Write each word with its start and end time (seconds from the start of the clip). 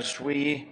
As 0.00 0.18
we 0.18 0.66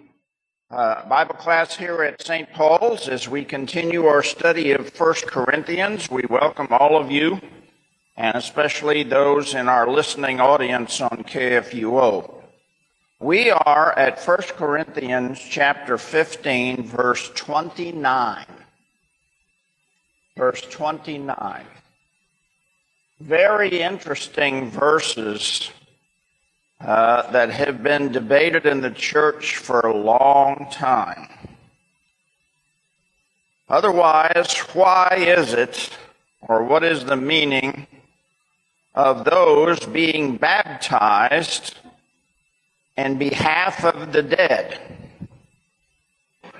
uh, 0.70 1.06
Bible 1.06 1.34
class 1.34 1.76
here 1.76 2.02
at 2.02 2.22
St. 2.22 2.50
Paul's, 2.50 3.10
as 3.10 3.28
we 3.28 3.44
continue 3.44 4.06
our 4.06 4.22
study 4.22 4.72
of 4.72 4.98
1 4.98 5.14
Corinthians, 5.26 6.10
we 6.10 6.22
welcome 6.30 6.68
all 6.70 6.96
of 6.96 7.10
you, 7.10 7.38
and 8.16 8.34
especially 8.38 9.02
those 9.02 9.52
in 9.52 9.68
our 9.68 9.86
listening 9.86 10.40
audience 10.40 11.02
on 11.02 11.24
KFUO. 11.24 12.42
We 13.20 13.50
are 13.50 13.92
at 13.98 14.18
1 14.18 14.38
Corinthians 14.56 15.38
chapter 15.38 15.98
15, 15.98 16.84
verse 16.88 17.30
29. 17.34 18.46
Verse 20.38 20.62
29. 20.62 21.66
Very 23.20 23.82
interesting 23.82 24.70
verses 24.70 25.70
uh, 26.80 27.30
that 27.32 27.50
have 27.50 27.82
been 27.82 28.12
debated 28.12 28.64
in 28.64 28.80
the 28.80 28.90
church 28.90 29.56
for 29.56 29.80
a 29.80 29.96
long 29.96 30.68
time. 30.70 31.28
Otherwise, 33.68 34.58
why 34.72 35.16
is 35.18 35.52
it, 35.52 35.90
or 36.40 36.62
what 36.62 36.84
is 36.84 37.04
the 37.04 37.16
meaning 37.16 37.86
of 38.94 39.24
those 39.24 39.84
being 39.86 40.36
baptized 40.36 41.76
in 42.96 43.18
behalf 43.18 43.84
of 43.84 44.12
the 44.12 44.22
dead? 44.22 44.80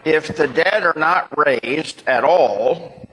If 0.05 0.37
the 0.37 0.49
dead 0.49 0.83
are 0.83 0.95
not 0.97 1.33
raised 1.39 2.07
at 2.07 2.25
all, 2.25 3.09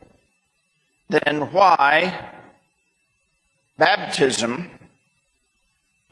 then 1.09 1.51
why 1.51 2.31
baptism 3.77 4.71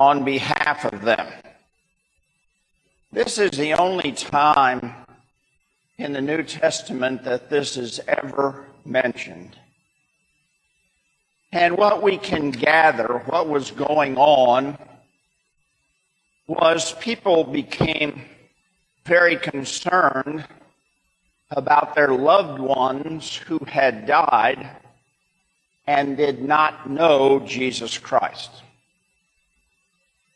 on 0.03 0.25
behalf 0.25 0.83
of 0.83 1.01
them. 1.01 1.25
This 3.13 3.37
is 3.37 3.51
the 3.51 3.73
only 3.73 4.11
time 4.11 4.93
in 5.97 6.11
the 6.11 6.19
New 6.19 6.43
Testament 6.43 7.23
that 7.23 7.49
this 7.49 7.77
is 7.77 8.01
ever 8.05 8.67
mentioned. 8.83 9.55
And 11.53 11.77
what 11.77 12.03
we 12.03 12.17
can 12.17 12.51
gather, 12.51 13.23
what 13.27 13.47
was 13.47 13.71
going 13.71 14.17
on, 14.17 14.77
was 16.47 16.93
people 16.99 17.45
became 17.45 18.23
very 19.05 19.37
concerned 19.37 20.45
about 21.51 21.95
their 21.95 22.11
loved 22.11 22.59
ones 22.59 23.37
who 23.37 23.59
had 23.65 24.05
died 24.05 24.69
and 25.87 26.17
did 26.17 26.41
not 26.41 26.89
know 26.89 27.39
Jesus 27.39 27.97
Christ. 27.97 28.63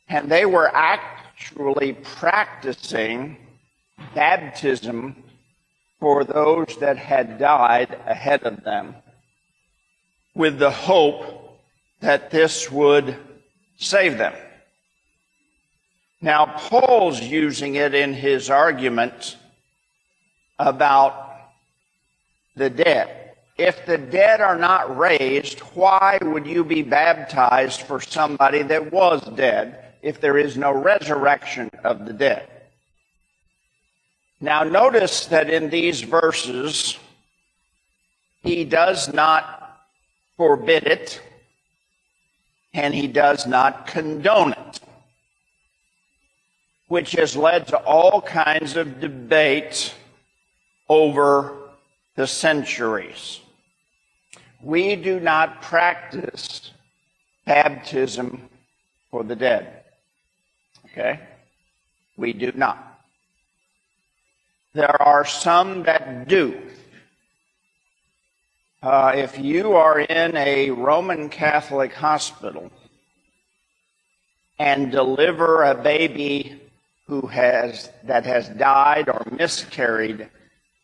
And 0.10 0.30
they 0.30 0.46
were 0.46 0.70
actually 0.74 1.94
practicing 1.94 3.38
baptism 4.16 5.24
for 6.00 6.24
those 6.24 6.78
that 6.80 6.98
had 6.98 7.40
died 7.40 8.00
ahead 8.06 8.44
of 8.44 8.64
them 8.64 8.96
with 10.36 10.60
the 10.60 10.72
hope 10.72 11.60
that 12.02 12.30
this 12.30 12.72
would 12.72 13.18
save 13.78 14.18
them. 14.18 14.34
Now, 16.22 16.46
Paul's 16.46 17.22
using 17.22 17.76
it 17.76 17.94
in 17.94 18.14
his 18.14 18.50
argument 18.50 19.38
about 20.60 21.28
the 22.56 22.70
dead. 22.70 23.36
If 23.58 23.86
the 23.86 23.98
dead 23.98 24.42
are 24.42 24.58
not 24.58 24.98
raised, 24.98 25.60
why 25.60 26.20
would 26.22 26.46
you 26.46 26.64
be 26.64 26.84
baptized 26.84 27.82
for 27.82 28.00
somebody 28.00 28.62
that 28.64 28.92
was 28.92 29.22
dead? 29.36 29.87
If 30.02 30.22
there 30.22 30.38
is 30.38 30.58
no 30.58 30.72
resurrection 30.72 31.70
of 31.84 32.06
the 32.06 32.14
dead. 32.14 32.50
Now, 34.40 34.64
notice 34.64 35.26
that 35.28 35.50
in 35.50 35.70
these 35.70 36.02
verses, 36.02 36.98
he 38.44 38.64
does 38.64 39.12
not 39.12 39.80
forbid 40.38 40.84
it 40.84 41.22
and 42.74 42.94
he 42.94 43.08
does 43.08 43.48
not 43.48 43.88
condone 43.88 44.54
it, 44.54 44.80
which 46.88 47.14
has 47.14 47.36
led 47.36 47.68
to 47.68 47.78
all 47.78 48.22
kinds 48.22 48.78
of 48.78 49.00
debate 49.00 49.96
over 50.88 51.58
the 52.16 52.28
centuries. 52.28 53.40
We 54.62 54.96
do 54.96 55.20
not 55.20 55.62
practice 55.62 56.72
baptism 57.46 58.50
for 59.10 59.24
the 59.24 59.36
dead. 59.36 59.77
Okay? 60.98 61.20
We 62.18 62.34
do 62.34 62.52
not. 62.56 63.00
There 64.74 65.00
are 65.02 65.26
some 65.26 65.84
that 65.84 66.28
do. 66.28 66.60
Uh, 68.82 69.12
if 69.16 69.38
you 69.38 69.74
are 69.74 70.00
in 70.00 70.36
a 70.36 70.72
Roman 70.72 71.30
Catholic 71.30 71.94
hospital 71.94 72.72
and 74.58 74.92
deliver 74.92 75.64
a 75.64 75.76
baby 75.76 76.62
who 77.06 77.28
has 77.28 77.92
that 78.04 78.26
has 78.26 78.50
died 78.50 79.08
or 79.08 79.24
miscarried, 79.32 80.30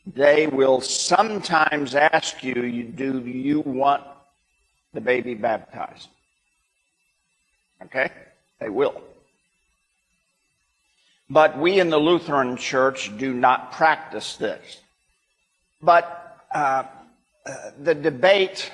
they 0.05 0.45
will 0.47 0.79
sometimes 0.79 1.95
ask 1.95 2.43
you, 2.43 2.83
do 2.83 3.19
you 3.25 3.61
want 3.61 4.03
the 4.93 5.01
baby 5.01 5.33
baptized? 5.33 6.09
Okay? 7.83 8.11
They 8.59 8.69
will. 8.69 9.01
But 11.29 11.57
we 11.57 11.79
in 11.79 11.89
the 11.89 11.97
Lutheran 11.97 12.57
Church 12.57 13.15
do 13.17 13.33
not 13.33 13.71
practice 13.71 14.35
this. 14.35 14.81
But 15.81 16.37
uh, 16.53 16.83
uh, 17.45 17.71
the 17.81 17.95
debate, 17.95 18.71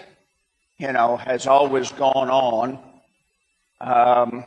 you 0.77 0.91
know, 0.91 1.17
has 1.17 1.47
always 1.47 1.91
gone 1.91 2.29
on, 2.29 2.79
um, 3.81 4.43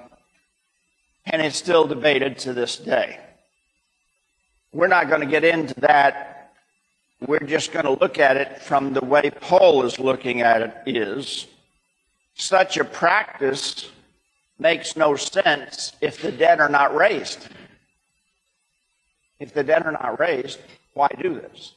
and 1.24 1.42
it's 1.42 1.56
still 1.56 1.86
debated 1.86 2.38
to 2.38 2.52
this 2.52 2.76
day. 2.76 3.18
We're 4.72 4.88
not 4.88 5.08
going 5.08 5.20
to 5.20 5.26
get 5.26 5.44
into 5.44 5.78
that. 5.80 6.54
We're 7.26 7.40
just 7.40 7.72
going 7.72 7.84
to 7.84 7.92
look 7.92 8.18
at 8.18 8.36
it 8.36 8.62
from 8.62 8.92
the 8.92 9.04
way 9.04 9.30
Paul 9.30 9.84
is 9.84 9.98
looking 9.98 10.40
at 10.40 10.62
it 10.62 10.96
is 10.96 11.46
such 12.34 12.76
a 12.76 12.84
practice 12.84 13.90
makes 14.58 14.96
no 14.96 15.16
sense 15.16 15.92
if 16.00 16.22
the 16.22 16.32
dead 16.32 16.60
are 16.60 16.68
not 16.68 16.94
raised. 16.94 17.48
If 19.42 19.52
the 19.52 19.64
dead 19.64 19.84
are 19.84 19.90
not 19.90 20.20
raised, 20.20 20.60
why 20.94 21.08
do 21.20 21.34
this? 21.34 21.72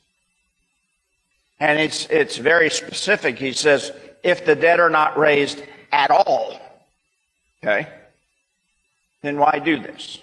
And 1.60 1.80
it's, 1.80 2.06
it's 2.12 2.38
very 2.38 2.70
specific. 2.70 3.40
He 3.40 3.54
says, 3.54 3.92
if 4.22 4.46
the 4.46 4.56
dead 4.56 4.80
are 4.80 4.90
not 4.92 5.18
raised 5.18 5.64
at 5.92 6.12
all, 6.12 6.60
okay, 7.64 7.88
then 9.24 9.40
why 9.40 9.58
do 9.58 9.80
this? 9.80 10.20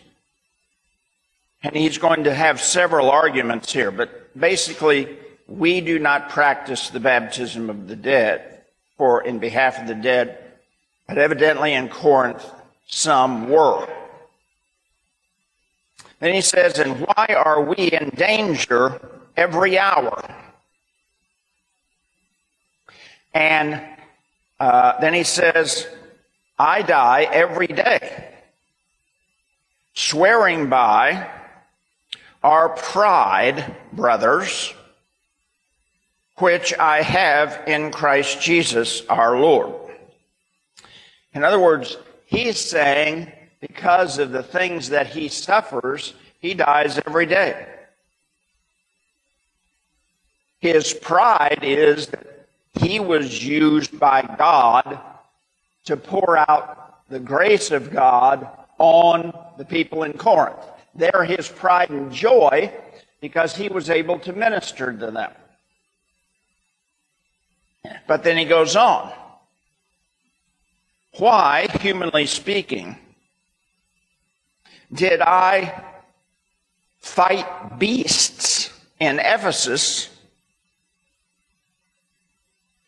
And 1.64 1.74
he's 1.74 1.98
going 1.98 2.24
to 2.24 2.34
have 2.34 2.60
several 2.60 3.10
arguments 3.10 3.72
here, 3.72 3.90
but 3.90 4.38
basically, 4.38 5.18
we 5.48 5.80
do 5.80 5.98
not 5.98 6.28
practice 6.28 6.90
the 6.90 7.00
baptism 7.00 7.68
of 7.68 7.88
the 7.88 7.96
dead 7.96 8.62
for 8.96 9.20
in 9.24 9.40
behalf 9.40 9.80
of 9.80 9.88
the 9.88 9.96
dead, 9.96 10.38
but 11.08 11.18
evidently 11.18 11.72
in 11.72 11.88
Corinth, 11.88 12.48
some 12.86 13.48
were. 13.48 13.88
Then 16.22 16.34
he 16.34 16.40
says, 16.40 16.78
And 16.78 17.00
why 17.00 17.34
are 17.36 17.60
we 17.60 17.90
in 17.90 18.10
danger 18.10 19.00
every 19.36 19.76
hour? 19.76 20.22
And 23.34 23.82
uh, 24.60 25.00
then 25.00 25.14
he 25.14 25.24
says, 25.24 25.88
I 26.60 26.82
die 26.82 27.22
every 27.24 27.66
day, 27.66 28.34
swearing 29.94 30.68
by 30.68 31.28
our 32.44 32.68
pride, 32.68 33.74
brothers, 33.92 34.72
which 36.36 36.72
I 36.78 37.02
have 37.02 37.64
in 37.66 37.90
Christ 37.90 38.40
Jesus 38.40 39.04
our 39.06 39.40
Lord. 39.40 39.74
In 41.34 41.42
other 41.42 41.58
words, 41.58 41.96
he's 42.26 42.60
saying, 42.60 43.32
because 43.62 44.18
of 44.18 44.32
the 44.32 44.42
things 44.42 44.88
that 44.88 45.06
he 45.06 45.28
suffers, 45.28 46.14
he 46.40 46.52
dies 46.52 47.00
every 47.06 47.26
day. 47.26 47.64
His 50.60 50.92
pride 50.92 51.60
is 51.62 52.08
that 52.08 52.48
he 52.74 52.98
was 52.98 53.44
used 53.44 53.98
by 54.00 54.22
God 54.36 54.98
to 55.84 55.96
pour 55.96 56.36
out 56.36 57.08
the 57.08 57.20
grace 57.20 57.70
of 57.70 57.92
God 57.92 58.48
on 58.78 59.32
the 59.58 59.64
people 59.64 60.02
in 60.02 60.14
Corinth. 60.14 60.64
There, 60.96 61.24
his 61.24 61.48
pride 61.48 61.90
and 61.90 62.12
joy 62.12 62.72
because 63.20 63.54
he 63.54 63.68
was 63.68 63.90
able 63.90 64.18
to 64.20 64.32
minister 64.32 64.92
to 64.92 65.10
them. 65.12 65.30
But 68.08 68.24
then 68.24 68.36
he 68.36 68.44
goes 68.44 68.74
on. 68.74 69.12
Why, 71.18 71.68
humanly 71.80 72.26
speaking, 72.26 72.96
did 74.92 75.20
I 75.20 75.82
fight 77.00 77.78
beasts 77.78 78.70
in 79.00 79.18
Ephesus? 79.18 80.08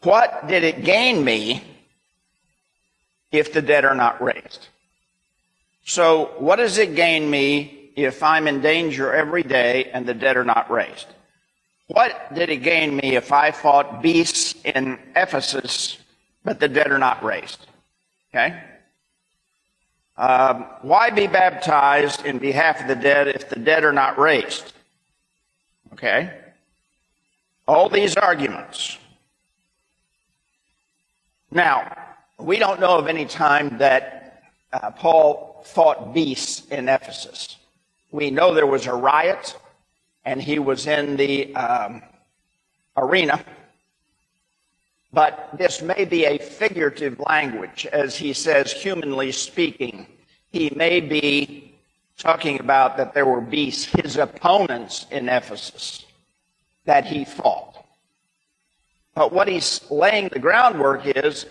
What 0.02 0.46
did 0.46 0.64
it 0.64 0.84
gain 0.84 1.24
me 1.24 1.64
if 3.32 3.52
the 3.52 3.62
dead 3.62 3.84
are 3.84 3.94
not 3.94 4.22
raised? 4.22 4.68
So, 5.86 6.32
what 6.38 6.56
does 6.56 6.78
it 6.78 6.94
gain 6.94 7.30
me 7.30 7.90
if 7.96 8.22
I'm 8.22 8.48
in 8.48 8.60
danger 8.60 9.12
every 9.12 9.42
day 9.42 9.90
and 9.92 10.06
the 10.06 10.14
dead 10.14 10.36
are 10.36 10.44
not 10.44 10.70
raised? 10.70 11.06
What 11.88 12.34
did 12.34 12.48
it 12.48 12.58
gain 12.58 12.96
me 12.96 13.16
if 13.16 13.32
I 13.32 13.50
fought 13.50 14.02
beasts 14.02 14.54
in 14.64 14.98
Ephesus, 15.14 15.98
but 16.42 16.58
the 16.58 16.68
dead 16.68 16.90
are 16.90 16.98
not 16.98 17.22
raised? 17.22 17.66
Okay? 18.30 18.58
Um, 20.16 20.66
why 20.82 21.10
be 21.10 21.26
baptized 21.26 22.24
in 22.24 22.38
behalf 22.38 22.80
of 22.80 22.88
the 22.88 22.94
dead 22.94 23.28
if 23.28 23.48
the 23.48 23.58
dead 23.58 23.84
are 23.84 23.92
not 23.92 24.18
raised? 24.18 24.72
Okay? 25.92 26.32
All 27.66 27.88
these 27.88 28.16
arguments. 28.16 28.98
Now, 31.50 31.96
we 32.38 32.58
don't 32.58 32.80
know 32.80 32.98
of 32.98 33.06
any 33.06 33.26
time 33.26 33.78
that 33.78 34.42
uh, 34.72 34.90
Paul 34.90 35.62
fought 35.64 36.12
beasts 36.12 36.66
in 36.66 36.88
Ephesus. 36.88 37.56
We 38.10 38.30
know 38.30 38.54
there 38.54 38.66
was 38.66 38.86
a 38.86 38.94
riot 38.94 39.56
and 40.24 40.40
he 40.40 40.58
was 40.58 40.86
in 40.86 41.16
the 41.16 41.54
um, 41.54 42.02
arena. 42.96 43.44
But 45.14 45.50
this 45.56 45.80
may 45.80 46.04
be 46.04 46.24
a 46.24 46.38
figurative 46.38 47.20
language, 47.20 47.86
as 47.86 48.16
he 48.16 48.32
says, 48.32 48.72
humanly 48.72 49.30
speaking. 49.30 50.08
He 50.50 50.72
may 50.74 51.00
be 51.00 51.76
talking 52.18 52.58
about 52.58 52.96
that 52.96 53.14
there 53.14 53.24
were 53.24 53.40
beasts, 53.40 53.84
his 53.84 54.16
opponents 54.16 55.06
in 55.12 55.28
Ephesus, 55.28 56.04
that 56.84 57.06
he 57.06 57.24
fought. 57.24 57.86
But 59.14 59.32
what 59.32 59.46
he's 59.46 59.88
laying 59.88 60.30
the 60.30 60.40
groundwork 60.40 61.06
is 61.06 61.46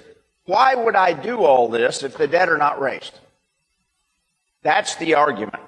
why 0.45 0.75
would 0.75 0.97
I 0.97 1.13
do 1.13 1.45
all 1.45 1.69
this 1.69 2.03
if 2.03 2.17
the 2.17 2.27
dead 2.27 2.49
are 2.49 2.57
not 2.57 2.81
raised? 2.81 3.17
That's 4.61 4.95
the 4.97 5.15
argument. 5.15 5.63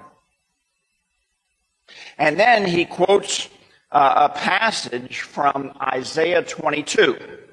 And 2.18 2.38
then 2.38 2.66
he 2.66 2.84
quotes 2.84 3.48
uh, 3.90 4.28
a 4.30 4.38
passage 4.38 5.20
from 5.20 5.72
Isaiah 5.80 6.42
22. 6.42 7.45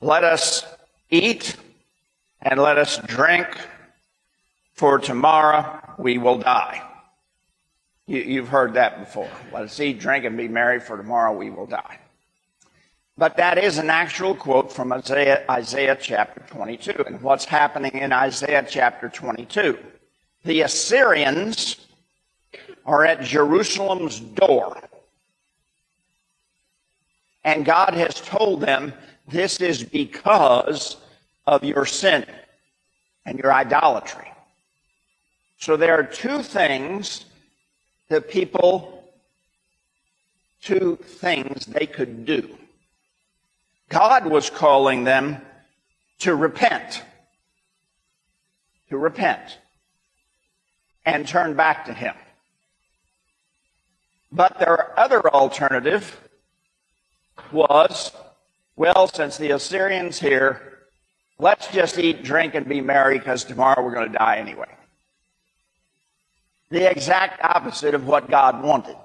Let 0.00 0.24
us 0.24 0.66
eat 1.10 1.56
and 2.42 2.60
let 2.60 2.78
us 2.78 2.98
drink, 3.06 3.46
for 4.72 4.98
tomorrow 4.98 5.80
we 5.98 6.18
will 6.18 6.38
die. 6.38 6.82
You, 8.06 8.40
have 8.42 8.50
heard 8.50 8.74
that 8.74 9.00
before. 9.00 9.30
Let 9.50 9.62
us 9.64 9.80
eat, 9.80 9.98
drink, 9.98 10.26
and 10.26 10.36
be 10.36 10.46
merry, 10.46 10.78
for 10.78 10.98
tomorrow 10.98 11.34
we 11.34 11.48
will 11.48 11.66
die. 11.66 11.98
But 13.16 13.36
that 13.38 13.56
is 13.56 13.78
an 13.78 13.88
actual 13.88 14.34
quote 14.34 14.70
from 14.70 14.92
Isaiah, 14.92 15.44
Isaiah 15.48 15.96
chapter 15.98 16.42
22. 16.48 17.04
And 17.06 17.22
what's 17.22 17.44
happening 17.46 17.92
in 17.92 18.12
Isaiah 18.12 18.66
chapter 18.68 19.08
22? 19.08 19.78
The 20.44 20.62
Assyrians 20.62 21.86
are 22.84 23.06
at 23.06 23.22
Jerusalem's 23.22 24.20
door. 24.20 24.78
And 27.44 27.64
God 27.64 27.94
has 27.94 28.20
told 28.20 28.60
them 28.60 28.92
this 29.28 29.60
is 29.60 29.82
because 29.82 30.96
of 31.46 31.64
your 31.64 31.86
sin 31.86 32.26
and 33.26 33.38
your 33.38 33.52
idolatry. 33.52 34.30
So 35.58 35.76
there 35.76 35.98
are 35.98 36.04
two 36.04 36.42
things 36.42 37.24
that 38.08 38.28
people, 38.28 39.04
two 40.60 40.96
things 40.96 41.66
they 41.66 41.86
could 41.86 42.26
do. 42.26 42.56
God 43.88 44.26
was 44.26 44.50
calling 44.50 45.04
them 45.04 45.40
to 46.18 46.34
repent, 46.34 47.02
to 48.88 48.98
repent 48.98 49.58
and 51.06 51.26
turn 51.26 51.54
back 51.54 51.86
to 51.86 51.94
Him. 51.94 52.14
But 54.32 54.58
their 54.58 54.98
other 54.98 55.28
alternative 55.30 56.20
was, 57.52 58.10
well, 58.76 59.08
since 59.08 59.36
the 59.36 59.52
Assyrians 59.52 60.18
here, 60.18 60.78
let's 61.38 61.68
just 61.68 61.98
eat, 61.98 62.24
drink, 62.24 62.54
and 62.54 62.68
be 62.68 62.80
merry 62.80 63.18
because 63.18 63.44
tomorrow 63.44 63.84
we're 63.84 63.94
going 63.94 64.10
to 64.10 64.18
die 64.18 64.38
anyway. 64.38 64.68
The 66.70 66.90
exact 66.90 67.42
opposite 67.44 67.94
of 67.94 68.06
what 68.06 68.28
God 68.28 68.62
wanted. 68.62 68.96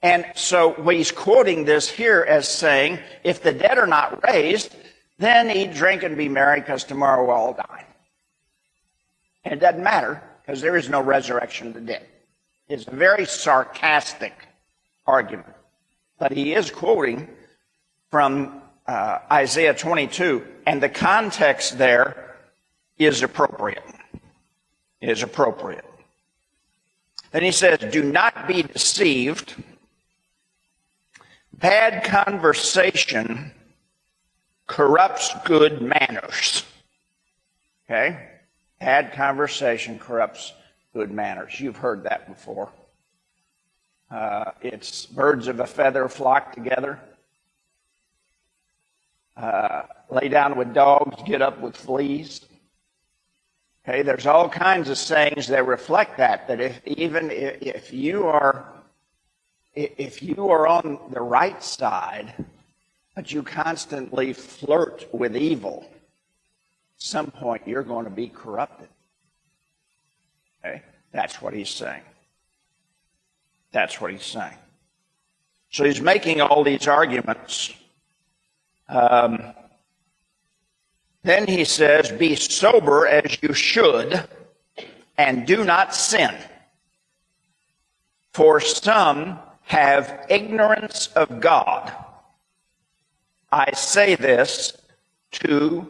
And 0.00 0.24
so 0.34 0.72
he's 0.84 1.10
quoting 1.10 1.64
this 1.64 1.90
here 1.90 2.24
as 2.26 2.48
saying, 2.48 3.00
if 3.24 3.42
the 3.42 3.52
dead 3.52 3.78
are 3.78 3.86
not 3.86 4.24
raised, 4.26 4.74
then 5.18 5.50
eat, 5.50 5.74
drink, 5.74 6.04
and 6.04 6.16
be 6.16 6.28
merry 6.28 6.60
because 6.60 6.84
tomorrow 6.84 7.26
we'll 7.26 7.34
all 7.34 7.52
die. 7.52 7.84
And 9.44 9.52
it 9.52 9.60
doesn't 9.60 9.82
matter 9.82 10.22
because 10.40 10.60
there 10.60 10.76
is 10.76 10.88
no 10.88 11.02
resurrection 11.02 11.68
of 11.68 11.74
the 11.74 11.80
dead. 11.80 12.06
It's 12.68 12.86
a 12.86 12.94
very 12.94 13.26
sarcastic 13.26 14.34
argument. 15.06 15.54
But 16.18 16.32
he 16.32 16.54
is 16.54 16.70
quoting 16.70 17.28
from 18.10 18.62
uh, 18.86 19.18
Isaiah 19.30 19.74
22, 19.74 20.44
and 20.66 20.82
the 20.82 20.88
context 20.88 21.78
there 21.78 22.36
is 22.98 23.22
appropriate. 23.22 23.82
Is 25.00 25.22
appropriate. 25.22 25.84
Then 27.30 27.42
he 27.42 27.52
says, 27.52 27.78
Do 27.92 28.02
not 28.02 28.48
be 28.48 28.62
deceived. 28.62 29.54
Bad 31.52 32.04
conversation 32.04 33.52
corrupts 34.66 35.34
good 35.44 35.82
manners. 35.82 36.64
Okay? 37.84 38.28
Bad 38.80 39.12
conversation 39.12 39.98
corrupts 39.98 40.52
good 40.94 41.10
manners. 41.10 41.58
You've 41.60 41.76
heard 41.76 42.04
that 42.04 42.28
before. 42.28 42.70
Uh, 44.10 44.52
it's 44.62 45.06
birds 45.06 45.48
of 45.48 45.60
a 45.60 45.66
feather 45.66 46.08
flock 46.08 46.52
together. 46.54 46.98
Uh, 49.36 49.82
lay 50.10 50.28
down 50.28 50.56
with 50.56 50.72
dogs, 50.72 51.22
get 51.26 51.42
up 51.42 51.60
with 51.60 51.76
fleas. 51.76 52.40
Okay, 53.86 54.02
there's 54.02 54.26
all 54.26 54.48
kinds 54.48 54.88
of 54.88 54.98
sayings 54.98 55.46
that 55.48 55.66
reflect 55.66 56.16
that. 56.18 56.48
That 56.48 56.60
if 56.60 56.80
even 56.86 57.30
if, 57.30 57.62
if 57.62 57.92
you 57.92 58.26
are 58.26 58.66
if 59.74 60.22
you 60.22 60.50
are 60.50 60.66
on 60.66 60.98
the 61.10 61.20
right 61.20 61.62
side, 61.62 62.34
but 63.14 63.32
you 63.32 63.42
constantly 63.42 64.32
flirt 64.32 65.06
with 65.12 65.36
evil, 65.36 65.86
at 65.88 65.98
some 66.96 67.30
point 67.30 67.62
you're 67.66 67.84
going 67.84 68.04
to 68.04 68.10
be 68.10 68.28
corrupted. 68.28 68.88
Okay? 70.64 70.82
That's 71.12 71.40
what 71.40 71.54
he's 71.54 71.70
saying. 71.70 72.02
That's 73.72 74.00
what 74.00 74.10
he's 74.12 74.24
saying. 74.24 74.56
So 75.70 75.84
he's 75.84 76.00
making 76.00 76.40
all 76.40 76.64
these 76.64 76.88
arguments. 76.88 77.74
Um, 78.88 79.54
then 81.22 81.46
he 81.46 81.64
says, 81.64 82.10
Be 82.10 82.36
sober 82.36 83.06
as 83.06 83.42
you 83.42 83.52
should, 83.52 84.24
and 85.18 85.46
do 85.46 85.64
not 85.64 85.94
sin. 85.94 86.34
For 88.32 88.60
some 88.60 89.38
have 89.62 90.26
ignorance 90.30 91.08
of 91.08 91.40
God. 91.40 91.92
I 93.52 93.72
say 93.72 94.14
this 94.14 94.72
to 95.32 95.86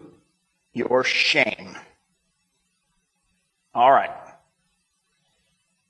your 0.73 1.05
shame. 1.05 1.77
All 3.75 3.93
right. 3.93 4.11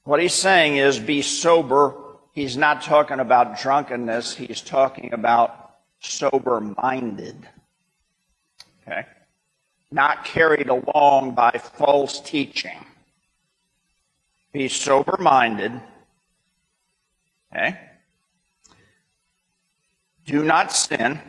What 0.08 0.22
he's 0.22 0.32
saying 0.32 0.78
is 0.78 0.98
be 0.98 1.20
sober. 1.20 1.94
He's 2.32 2.56
not 2.56 2.80
talking 2.80 3.20
about 3.20 3.60
drunkenness, 3.60 4.34
he's 4.34 4.62
talking 4.62 5.12
about 5.12 5.74
sober 6.00 6.62
minded. 6.62 7.46
Okay? 8.88 9.04
Not 9.90 10.24
carried 10.24 10.70
along 10.70 11.34
by 11.34 11.50
false 11.50 12.20
teaching. 12.20 12.78
Be 14.50 14.68
sober 14.68 15.18
minded. 15.20 15.78
Okay? 17.54 17.78
Do 20.24 20.42
not 20.42 20.72
sin, 20.72 21.20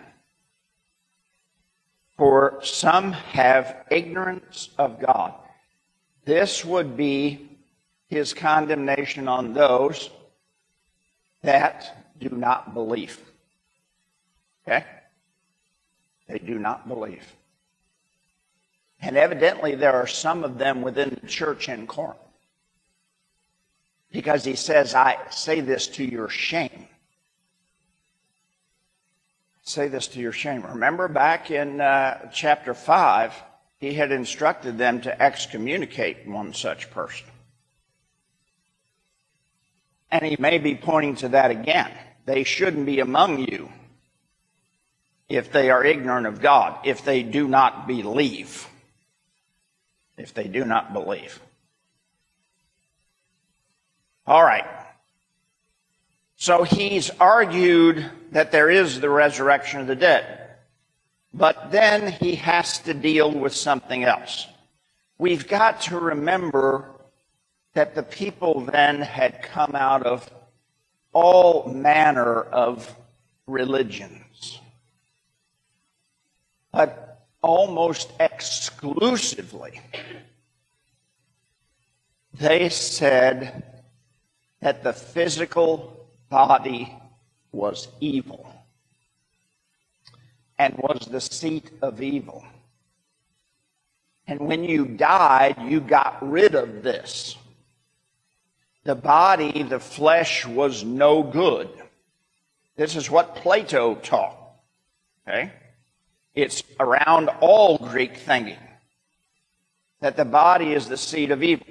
for 2.16 2.62
some 2.64 3.12
have 3.12 3.84
ignorance 3.92 4.70
of 4.78 5.02
God. 5.02 5.34
This 6.24 6.64
would 6.64 6.96
be 6.96 7.49
his 8.10 8.34
condemnation 8.34 9.28
on 9.28 9.54
those 9.54 10.10
that 11.44 12.12
do 12.20 12.30
not 12.30 12.74
believe. 12.74 13.20
Okay? 14.68 14.86
They 16.28 16.40
do 16.40 16.60
not 16.60 16.88
believe. 16.88 17.24
And 19.02 19.16
evidently, 19.16 19.76
there 19.76 19.94
are 19.94 20.08
some 20.08 20.44
of 20.44 20.58
them 20.58 20.82
within 20.82 21.18
the 21.22 21.28
church 21.28 21.70
in 21.70 21.88
Corinth. 21.88 22.18
Because 24.12 24.44
he 24.44 24.56
says, 24.56 24.96
I 24.96 25.18
say 25.30 25.62
this 25.62 25.88
to 25.88 26.04
your 26.04 26.30
shame. 26.30 26.88
Say 29.62 29.88
this 29.88 30.08
to 30.08 30.20
your 30.20 30.32
shame. 30.32 30.64
Remember 30.64 31.08
back 31.08 31.52
in 31.52 31.80
uh, 31.80 32.30
chapter 32.34 32.74
5, 32.74 33.34
he 33.78 33.94
had 33.94 34.12
instructed 34.12 34.78
them 34.78 35.00
to 35.02 35.22
excommunicate 35.22 36.28
one 36.28 36.54
such 36.54 36.90
person. 36.90 37.28
And 40.12 40.26
he 40.26 40.36
may 40.40 40.58
be 40.58 40.76
pointing 40.76 41.16
to 41.18 41.30
that 41.30 41.52
again. 41.52 41.92
They 42.26 42.44
shouldn't 42.44 42.86
be 42.86 43.00
among 43.00 43.40
you 43.40 43.70
if 45.28 45.52
they 45.52 45.70
are 45.70 45.84
ignorant 45.84 46.26
of 46.26 46.42
God, 46.42 46.80
if 46.84 47.04
they 47.04 47.22
do 47.24 47.48
not 47.48 47.88
believe. 47.88 48.68
If 50.18 50.34
they 50.34 50.48
do 50.48 50.66
not 50.66 50.92
believe. 50.92 51.40
All 54.26 54.44
right. 54.44 54.66
So 56.36 56.64
he's 56.64 57.10
argued 57.20 58.10
that 58.32 58.52
there 58.52 58.70
is 58.70 59.00
the 59.00 59.10
resurrection 59.10 59.82
of 59.82 59.88
the 59.88 59.96
dead. 59.96 60.50
But 61.34 61.72
then 61.72 62.12
he 62.12 62.36
has 62.36 62.80
to 62.80 62.94
deal 62.94 63.32
with 63.32 63.54
something 63.54 64.04
else. 64.04 64.48
We've 65.18 65.48
got 65.48 65.82
to 65.82 66.00
remember 66.00 66.90
that 67.80 67.96
the 67.96 68.04
people 68.04 68.60
then 68.60 69.00
had 69.00 69.42
come 69.42 69.74
out 69.74 70.06
of 70.06 70.30
all 71.14 71.72
manner 71.72 72.42
of 72.42 72.94
religions. 73.48 74.60
But 76.74 77.24
almost 77.42 78.12
exclusively, 78.20 79.80
they 82.34 82.68
said 82.68 83.64
that 84.60 84.84
the 84.84 84.92
physical 84.92 86.06
body 86.28 86.94
was 87.54 87.88
evil 88.02 88.54
and 90.58 90.76
was 90.80 91.08
the 91.10 91.22
seat 91.22 91.72
of 91.82 92.02
evil. 92.02 92.44
And 94.28 94.42
when 94.42 94.66
you 94.66 94.84
died, 94.84 95.56
you 95.62 95.80
got 95.80 96.18
rid 96.22 96.56
of 96.56 96.84
this. 96.84 97.38
The 98.90 98.96
body, 98.96 99.62
the 99.62 99.80
flesh, 99.80 100.48
was 100.48 100.84
no 100.84 101.22
good. 101.22 101.70
This 102.76 102.96
is 102.96 103.08
what 103.08 103.36
Plato 103.36 103.94
taught. 103.94 104.36
Okay? 105.28 105.52
It's 106.34 106.64
around 106.80 107.30
all 107.40 107.78
Greek 107.78 108.18
thinking 108.18 108.58
that 110.02 110.18
the 110.18 110.26
body 110.26 110.74
is 110.74 110.88
the 110.88 110.98
seat 110.98 111.30
of 111.30 111.44
evil. 111.44 111.68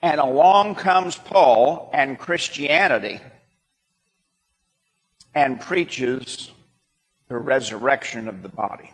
And 0.00 0.20
along 0.20 0.76
comes 0.76 1.16
Paul 1.16 1.90
and 1.92 2.16
Christianity 2.16 3.18
and 5.34 5.60
preaches 5.60 6.52
the 7.26 7.36
resurrection 7.36 8.28
of 8.28 8.42
the 8.42 8.48
body. 8.48 8.92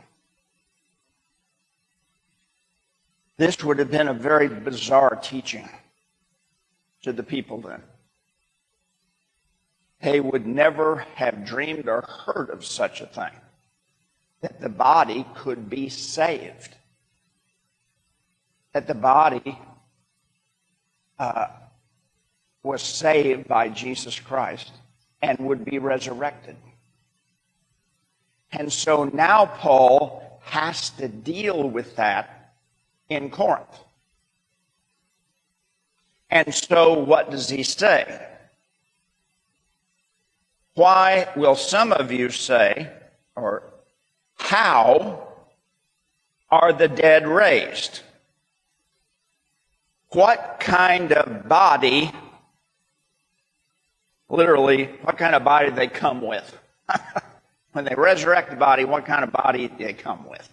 This 3.37 3.63
would 3.65 3.79
have 3.79 3.91
been 3.91 4.09
a 4.09 4.15
very 4.15 4.49
bizarre 4.49 5.17
teaching 5.17 5.69
to 7.03 7.13
the 7.13 7.23
people 7.23 7.61
then. 7.61 7.83
They 10.01 10.21
would 10.21 10.47
never 10.47 11.07
have 11.15 11.45
dreamed 11.45 11.89
or 11.89 12.03
heard 12.03 12.51
of 12.51 12.65
such 12.65 13.01
a 13.01 13.07
thing 13.07 13.33
that 14.43 14.61
the 14.61 14.69
body 14.69 15.25
could 15.35 15.71
be 15.71 15.89
saved, 15.89 16.77
that 18.73 18.87
the 18.87 18.95
body 18.95 19.59
uh, 21.19 21.47
was 22.63 22.83
saved 22.83 23.49
by 23.49 23.69
Jesus 23.69 24.21
Christ 24.21 24.73
and 25.23 25.39
would 25.39 25.65
be 25.65 25.79
resurrected. 25.79 26.57
And 28.53 28.73
so 28.73 29.05
now 29.05 29.47
Paul 29.47 30.41
has 30.45 30.91
to 30.91 31.09
deal 31.09 31.69
with 31.69 31.97
that 31.97 32.34
in 33.09 33.31
Corinth. 33.31 33.85
And 36.31 36.53
so 36.53 36.93
what 36.93 37.31
does 37.31 37.49
he 37.49 37.63
say? 37.63 38.27
Why 40.75 41.29
will 41.37 41.55
some 41.55 41.93
of 41.93 42.11
you 42.11 42.31
say, 42.31 42.91
or 43.37 43.63
how 44.37 45.29
are 46.51 46.73
the 46.73 46.89
dead 46.89 47.29
raised? 47.29 48.01
What 50.11 50.59
kind 50.59 51.13
of 51.13 51.49
body, 51.49 52.11
literally, 54.29 54.87
what 55.03 55.19
kind 55.19 55.35
of 55.35 55.45
body 55.45 55.71
they 55.71 55.87
come 55.87 56.21
with? 56.21 56.59
when 57.73 57.85
they 57.85 57.95
resurrect 57.97 58.51
the 58.51 58.57
body, 58.57 58.85
what 58.85 59.07
kind 59.07 59.25
of 59.25 59.33
body 59.33 59.69
they 59.79 59.93
come 59.93 60.29
with? 60.29 60.49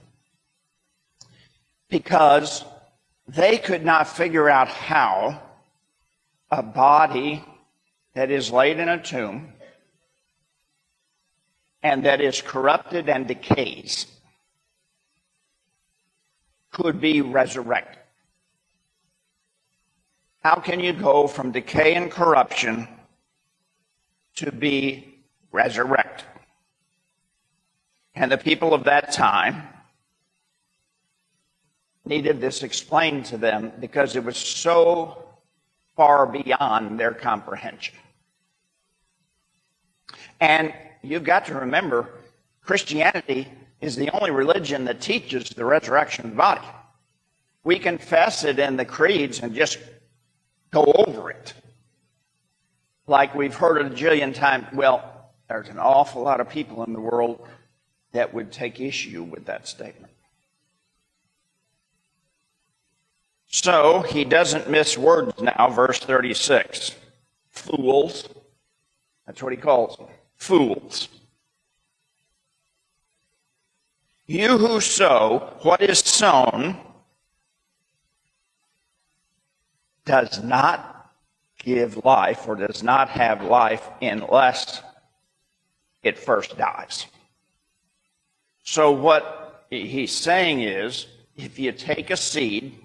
Because 1.91 2.65
they 3.27 3.59
could 3.59 3.85
not 3.85 4.07
figure 4.07 4.49
out 4.49 4.69
how 4.69 5.43
a 6.49 6.63
body 6.63 7.45
that 8.15 8.31
is 8.31 8.49
laid 8.49 8.79
in 8.79 8.89
a 8.89 9.01
tomb 9.01 9.53
and 11.83 12.05
that 12.05 12.21
is 12.21 12.41
corrupted 12.41 13.09
and 13.09 13.27
decays 13.27 14.07
could 16.71 17.01
be 17.01 17.21
resurrected. 17.21 17.99
How 20.43 20.55
can 20.55 20.79
you 20.79 20.93
go 20.93 21.27
from 21.27 21.51
decay 21.51 21.95
and 21.95 22.09
corruption 22.09 22.87
to 24.35 24.51
be 24.51 25.19
resurrected? 25.51 26.25
And 28.15 28.31
the 28.31 28.37
people 28.37 28.73
of 28.73 28.85
that 28.85 29.11
time 29.11 29.67
needed 32.11 32.41
this 32.41 32.61
explained 32.61 33.23
to 33.23 33.37
them 33.37 33.71
because 33.79 34.17
it 34.17 34.23
was 34.23 34.35
so 34.35 35.23
far 35.95 36.27
beyond 36.27 36.99
their 36.99 37.13
comprehension. 37.13 37.95
And 40.41 40.73
you've 41.01 41.23
got 41.23 41.45
to 41.45 41.55
remember, 41.55 42.09
Christianity 42.63 43.47
is 43.79 43.95
the 43.95 44.09
only 44.11 44.31
religion 44.31 44.83
that 44.85 44.99
teaches 44.99 45.49
the 45.51 45.63
resurrection 45.63 46.25
of 46.25 46.31
the 46.31 46.37
body. 46.37 46.67
We 47.63 47.79
confess 47.79 48.43
it 48.43 48.59
in 48.59 48.75
the 48.75 48.85
creeds 48.85 49.39
and 49.39 49.55
just 49.55 49.79
go 50.69 50.83
over 50.83 51.31
it. 51.31 51.53
Like 53.07 53.33
we've 53.33 53.55
heard 53.55 53.77
it 53.77 53.91
a 53.91 53.95
jillion 53.95 54.35
times. 54.35 54.67
Well, 54.73 55.31
there's 55.47 55.69
an 55.69 55.79
awful 55.79 56.23
lot 56.23 56.41
of 56.41 56.49
people 56.49 56.83
in 56.83 56.91
the 56.91 56.99
world 56.99 57.47
that 58.11 58.33
would 58.33 58.51
take 58.51 58.81
issue 58.81 59.23
with 59.23 59.45
that 59.45 59.65
statement. 59.65 60.11
So 63.51 64.01
he 64.01 64.23
doesn't 64.23 64.69
miss 64.69 64.97
words 64.97 65.39
now, 65.41 65.69
verse 65.69 65.99
36. 65.99 66.95
Fools. 67.49 68.29
That's 69.27 69.43
what 69.43 69.51
he 69.51 69.57
calls 69.57 69.97
them 69.97 70.07
fools. 70.41 71.07
You 74.25 74.57
who 74.57 74.81
sow 74.81 75.53
what 75.61 75.81
is 75.81 75.99
sown 75.99 76.77
does 80.03 80.43
not 80.43 81.11
give 81.59 82.03
life 82.03 82.47
or 82.47 82.55
does 82.55 82.81
not 82.81 83.09
have 83.09 83.43
life 83.43 83.87
unless 84.01 84.81
it 86.01 86.17
first 86.17 86.57
dies. 86.57 87.05
So, 88.63 88.91
what 88.91 89.67
he's 89.69 90.11
saying 90.11 90.61
is 90.61 91.05
if 91.35 91.59
you 91.59 91.71
take 91.71 92.09
a 92.09 92.17
seed, 92.17 92.79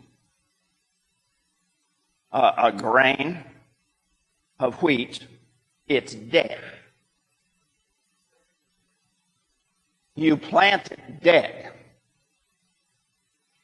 a, 2.37 2.73
grain 2.73 3.43
of 4.59 4.83
wheat, 4.83 5.27
it's 5.89 6.15
dead. 6.15 6.61
You 10.15 10.37
plant 10.37 10.93
it 10.93 11.23
dead, 11.23 11.73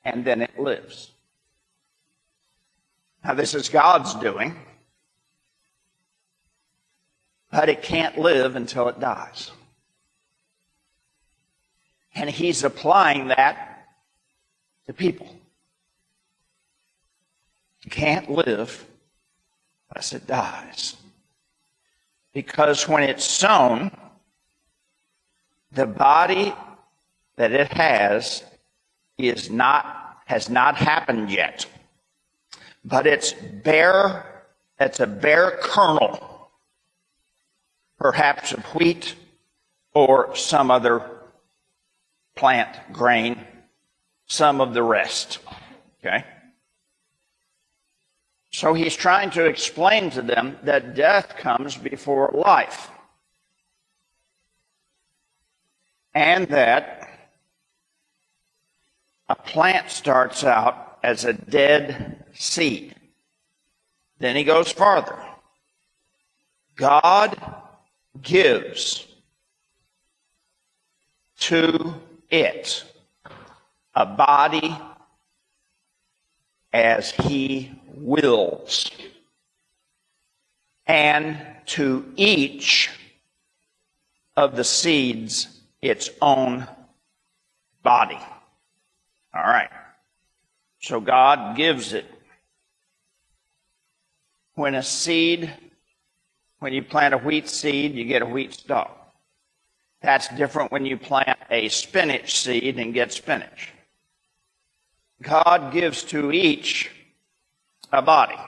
and 0.05 0.25
then 0.25 0.43
it 0.43 0.59
lives. 0.59 1.11
Now, 3.25 3.35
this 3.35 3.55
is 3.55 3.69
God's 3.69 4.15
doing, 4.15 4.57
but 7.51 7.69
it 7.69 7.83
can't 7.83 8.19
live 8.19 8.57
until 8.57 8.89
it 8.89 8.99
dies. 9.01 9.51
And 12.15 12.29
He's 12.29 12.65
applying 12.65 13.29
that 13.29 13.87
to 14.87 14.93
people. 14.93 15.42
Can't 17.91 18.31
live 18.31 18.87
unless 19.91 20.13
it 20.13 20.27
dies. 20.27 20.97
Because 22.33 22.89
when 22.89 23.03
it's 23.03 23.25
sown, 23.25 23.91
the 25.73 25.87
body 25.87 26.55
that 27.37 27.53
it 27.53 27.73
has 27.73 28.45
is 29.19 29.51
not, 29.51 30.19
has 30.27 30.49
not 30.49 30.77
happened 30.77 31.31
yet. 31.31 31.67
But 32.85 33.07
it's 33.07 33.33
bare, 33.33 34.45
it's 34.81 35.01
a 35.01 35.07
bare 35.07 35.59
kernel, 35.63 36.51
perhaps 37.99 38.53
of 38.53 38.65
wheat 38.75 39.15
or 39.95 40.35
some 40.35 40.71
other 40.71 41.03
plant 42.35 42.77
grain, 42.93 43.39
some 44.27 44.61
of 44.61 44.75
the 44.75 44.83
rest. 44.83 45.39
Okay? 46.01 46.25
So 48.53 48.75
he's 48.75 48.95
trying 48.95 49.31
to 49.31 49.47
explain 49.47 50.11
to 50.11 50.21
them 50.21 50.59
that 50.63 50.95
death 50.95 51.37
comes 51.39 51.77
before 51.77 52.31
life. 52.35 52.91
And 56.15 56.47
that 56.49 57.09
a 59.31 59.35
plant 59.35 59.91
starts 59.91 60.45
out 60.45 60.99
as 61.03 61.25
a 61.25 61.33
dead 61.33 62.27
seed. 62.35 62.95
Then 64.19 64.37
he 64.37 64.45
goes 64.45 64.71
farther. 64.71 65.19
God 66.77 67.41
gives 68.21 69.07
to 71.41 71.95
it 72.31 72.85
a 73.95 74.05
body 74.05 74.77
as 76.73 77.11
he 77.13 77.73
wills, 77.95 78.91
and 80.87 81.39
to 81.67 82.13
each 82.17 82.91
of 84.37 84.57
the 84.57 84.65
seeds 84.65 85.61
its 85.81 86.11
own 86.21 86.67
body. 87.83 88.19
All 89.35 89.43
right. 89.43 89.71
So 90.81 91.01
God 91.01 91.57
gives 91.57 91.93
it. 91.93 92.07
When 94.55 94.75
a 94.75 94.83
seed, 94.83 95.51
when 96.59 96.73
you 96.73 96.83
plant 96.83 97.15
a 97.15 97.19
wheat 97.19 97.49
seed, 97.49 97.95
you 97.95 98.05
get 98.05 98.23
a 98.23 98.27
wheat 98.27 98.55
stalk. 98.55 98.99
That's 100.03 100.29
different 100.29 100.73
when 100.73 100.85
you 100.85 100.99
plant 100.99 101.39
a 101.51 101.69
spinach 101.69 102.39
seed 102.41 102.79
and 102.79 102.93
get 102.93 103.13
spinach. 103.13 103.71
God 105.23 105.73
gives 105.73 106.03
to 106.05 106.33
each 106.33 106.91
a 107.93 108.03
body. 108.03 108.39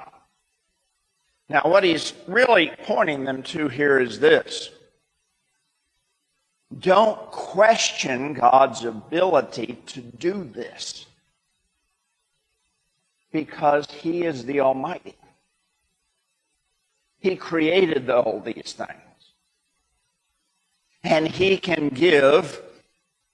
Now, 1.48 1.62
what 1.64 1.84
he's 1.84 2.14
really 2.26 2.72
pointing 2.84 3.24
them 3.24 3.42
to 3.44 3.68
here 3.68 3.98
is 3.98 4.18
this. 4.18 4.70
Don't 6.78 7.20
question 7.30 8.32
God's 8.34 8.84
ability 8.84 9.78
to 9.86 10.00
do 10.00 10.44
this 10.44 11.06
because 13.30 13.90
he 13.90 14.22
is 14.22 14.44
the 14.44 14.60
Almighty. 14.60 15.16
He 17.18 17.36
created 17.36 18.08
all 18.10 18.40
these 18.40 18.74
things. 18.76 18.90
And 21.02 21.28
he 21.28 21.58
can 21.58 21.90
give 21.90 22.62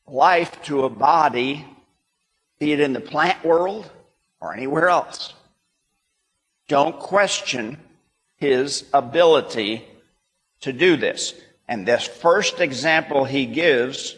life 0.06 0.60
to 0.64 0.84
a 0.84 0.90
body, 0.90 1.64
be 2.58 2.72
it 2.72 2.80
in 2.80 2.92
the 2.92 3.00
plant 3.00 3.44
world 3.44 3.90
or 4.40 4.52
anywhere 4.52 4.88
else. 4.88 5.34
Don't 6.70 7.00
question 7.00 7.78
his 8.36 8.84
ability 8.94 9.84
to 10.60 10.72
do 10.72 10.96
this. 10.96 11.34
And 11.66 11.84
this 11.84 12.06
first 12.06 12.60
example 12.60 13.24
he 13.24 13.44
gives 13.44 14.14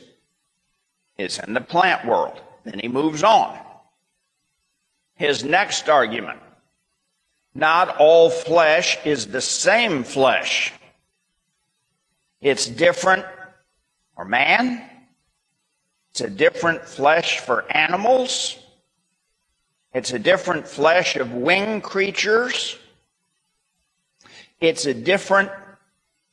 is 1.17 1.39
in 1.39 1.55
the 1.55 1.63
plant 1.63 2.07
world. 2.07 2.39
Then 2.65 2.79
he 2.79 2.89
moves 2.89 3.23
on. 3.23 3.59
His 5.15 5.43
next 5.45 5.89
argument 5.89 6.41
not 7.55 7.97
all 7.97 8.29
flesh 8.29 8.99
is 9.07 9.29
the 9.29 9.41
same 9.41 10.05
flesh. 10.05 10.75
It's 12.43 12.67
different 12.67 13.25
for 14.15 14.27
man. 14.27 14.83
It's 16.11 16.21
a 16.21 16.29
different 16.29 16.85
flesh 16.85 17.41
for 17.41 17.65
animals. 17.73 18.59
It's 19.95 20.13
a 20.13 20.19
different 20.19 20.67
flesh 20.67 21.17
of 21.17 21.33
winged 21.33 21.83
creatures. 21.83 22.79
It's 24.61 24.87
a 24.87 24.95
different 24.95 25.51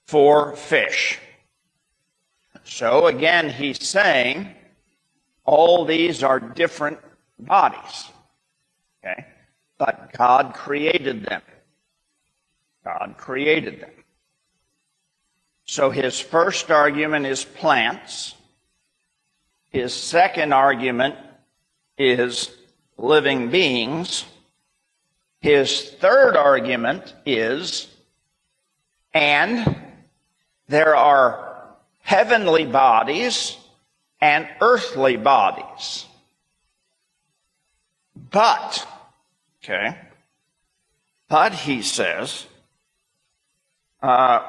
for 0.05 0.55
fish. 0.55 1.19
So 2.63 3.07
again, 3.07 3.49
he's 3.49 3.85
saying 3.85 4.55
all 5.43 5.83
these 5.85 6.23
are 6.23 6.39
different 6.39 6.99
bodies. 7.39 8.09
Okay? 9.03 9.25
But 9.77 10.13
God 10.13 10.53
created 10.53 11.25
them. 11.25 11.41
God 12.83 13.15
created 13.17 13.81
them. 13.81 13.91
So 15.65 15.89
his 15.89 16.19
first 16.19 16.71
argument 16.71 17.25
is 17.25 17.43
plants. 17.43 18.35
His 19.69 19.93
second 19.93 20.53
argument 20.53 21.15
is 21.97 22.55
living 22.99 23.49
beings. 23.49 24.25
His 25.41 25.91
third 25.99 26.35
argument 26.35 27.13
is, 27.25 27.87
and 29.13 29.75
there 30.67 30.95
are 30.95 31.63
heavenly 32.01 32.65
bodies 32.65 33.57
and 34.19 34.47
earthly 34.59 35.15
bodies. 35.15 36.05
But, 38.31 38.85
okay, 39.63 39.97
but 41.29 41.53
he 41.53 41.81
says, 41.81 42.45
uh, 44.03 44.41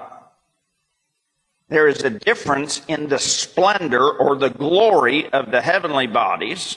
there 1.68 1.86
is 1.86 2.02
a 2.02 2.10
difference 2.10 2.82
in 2.88 3.08
the 3.08 3.18
splendor 3.18 4.10
or 4.10 4.34
the 4.34 4.50
glory 4.50 5.30
of 5.32 5.52
the 5.52 5.60
heavenly 5.60 6.08
bodies 6.08 6.76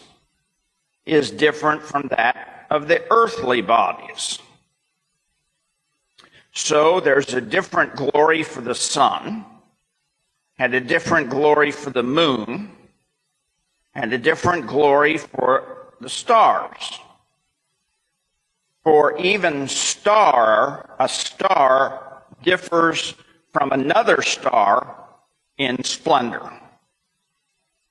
is 1.05 1.31
different 1.31 1.81
from 1.81 2.07
that 2.09 2.65
of 2.69 2.87
the 2.87 3.03
earthly 3.11 3.61
bodies. 3.61 4.39
So 6.53 6.99
there's 6.99 7.33
a 7.33 7.41
different 7.41 7.95
glory 7.95 8.43
for 8.43 8.61
the 8.61 8.75
sun, 8.75 9.45
and 10.59 10.73
a 10.73 10.79
different 10.79 11.29
glory 11.29 11.71
for 11.71 11.89
the 11.89 12.03
moon, 12.03 12.71
and 13.95 14.13
a 14.13 14.17
different 14.17 14.67
glory 14.67 15.17
for 15.17 15.93
the 15.99 16.09
stars. 16.09 16.99
For 18.83 19.17
even 19.17 19.67
star, 19.67 20.95
a 20.99 21.09
star 21.09 22.23
differs 22.43 23.15
from 23.51 23.71
another 23.71 24.21
star 24.21 25.07
in 25.57 25.83
splendor. 25.83 26.51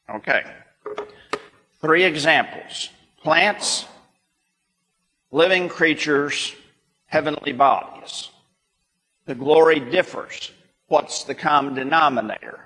Okay. 0.09 0.44
Three 1.81 2.05
examples 2.05 2.90
plants, 3.22 3.87
living 5.30 5.68
creatures, 5.68 6.54
heavenly 7.06 7.52
bodies. 7.52 8.30
The 9.26 9.35
glory 9.35 9.78
differs. 9.78 10.50
What's 10.88 11.24
the 11.24 11.35
common 11.35 11.74
denominator? 11.74 12.61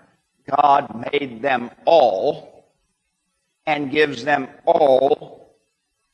God 0.63 1.11
made 1.13 1.43
them 1.43 1.71
all 1.85 2.65
and 3.67 3.91
gives 3.91 4.25
them 4.25 4.49
all 4.65 5.57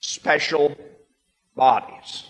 special 0.00 0.76
bodies. 1.55 2.24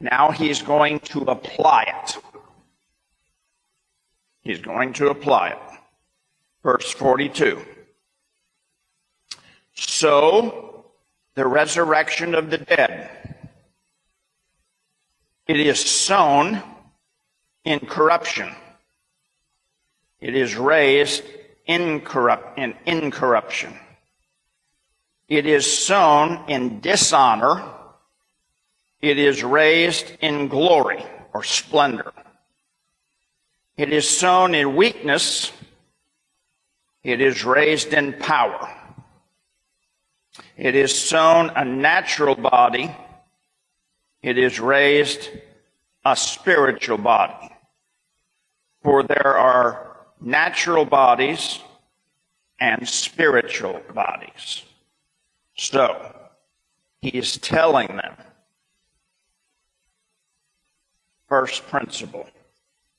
Now 0.00 0.30
he's 0.30 0.62
going 0.62 1.00
to 1.00 1.20
apply 1.22 1.84
it. 2.04 2.16
He's 4.42 4.60
going 4.60 4.92
to 4.94 5.08
apply 5.08 5.48
it. 5.50 5.80
Verse 6.62 6.90
42. 6.92 7.64
So, 9.74 10.86
the 11.34 11.46
resurrection 11.46 12.34
of 12.34 12.50
the 12.50 12.58
dead. 12.58 13.10
It 15.46 15.60
is 15.60 15.80
sown 15.80 16.62
in 17.64 17.80
corruption. 17.80 18.50
It 20.20 20.34
is 20.34 20.56
raised 20.56 21.24
in, 21.66 22.00
corrupt, 22.00 22.58
in 22.58 22.74
incorruption. 22.86 23.74
It 25.28 25.46
is 25.46 25.70
sown 25.70 26.44
in 26.48 26.80
dishonor. 26.80 27.64
It 29.00 29.18
is 29.18 29.42
raised 29.42 30.12
in 30.20 30.48
glory 30.48 31.04
or 31.32 31.42
splendor. 31.42 32.12
It 33.76 33.92
is 33.92 34.08
sown 34.08 34.54
in 34.54 34.76
weakness. 34.76 35.50
It 37.02 37.20
is 37.20 37.44
raised 37.44 37.92
in 37.92 38.14
power. 38.14 38.70
It 40.56 40.74
is 40.74 40.96
sown 40.96 41.50
a 41.50 41.64
natural 41.64 42.34
body. 42.34 42.94
It 44.22 44.38
is 44.38 44.58
raised 44.60 45.28
a 46.04 46.16
spiritual 46.16 46.98
body. 46.98 47.50
For 48.82 49.02
there 49.02 49.36
are 49.36 49.96
natural 50.20 50.84
bodies 50.84 51.60
and 52.60 52.88
spiritual 52.88 53.80
bodies. 53.94 54.62
So, 55.56 56.14
he 57.00 57.10
is 57.10 57.36
telling 57.38 57.88
them 57.88 58.16
first 61.28 61.66
principle 61.68 62.28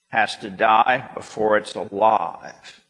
has 0.10 0.36
to 0.38 0.50
die 0.50 1.10
before 1.16 1.58
it's 1.58 1.76
alive. 1.76 2.85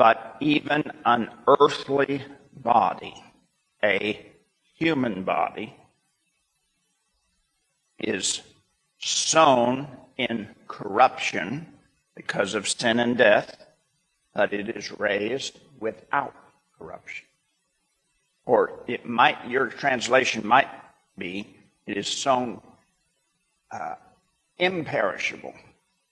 But 0.00 0.36
even 0.40 0.82
an 1.04 1.28
earthly 1.46 2.22
body, 2.56 3.22
a 3.84 4.32
human 4.74 5.24
body, 5.24 5.76
is 7.98 8.40
sown 8.98 9.88
in 10.16 10.48
corruption 10.68 11.66
because 12.14 12.54
of 12.54 12.66
sin 12.66 12.98
and 12.98 13.18
death, 13.18 13.58
but 14.34 14.54
it 14.54 14.74
is 14.74 14.90
raised 14.98 15.60
without 15.80 16.34
corruption. 16.78 17.26
Or 18.46 18.80
it 18.86 19.04
might, 19.04 19.50
your 19.50 19.66
translation 19.66 20.46
might 20.46 20.70
be, 21.18 21.46
it 21.86 21.98
is 21.98 22.08
sown 22.08 22.62
uh, 23.70 23.96
imperishable 24.58 25.52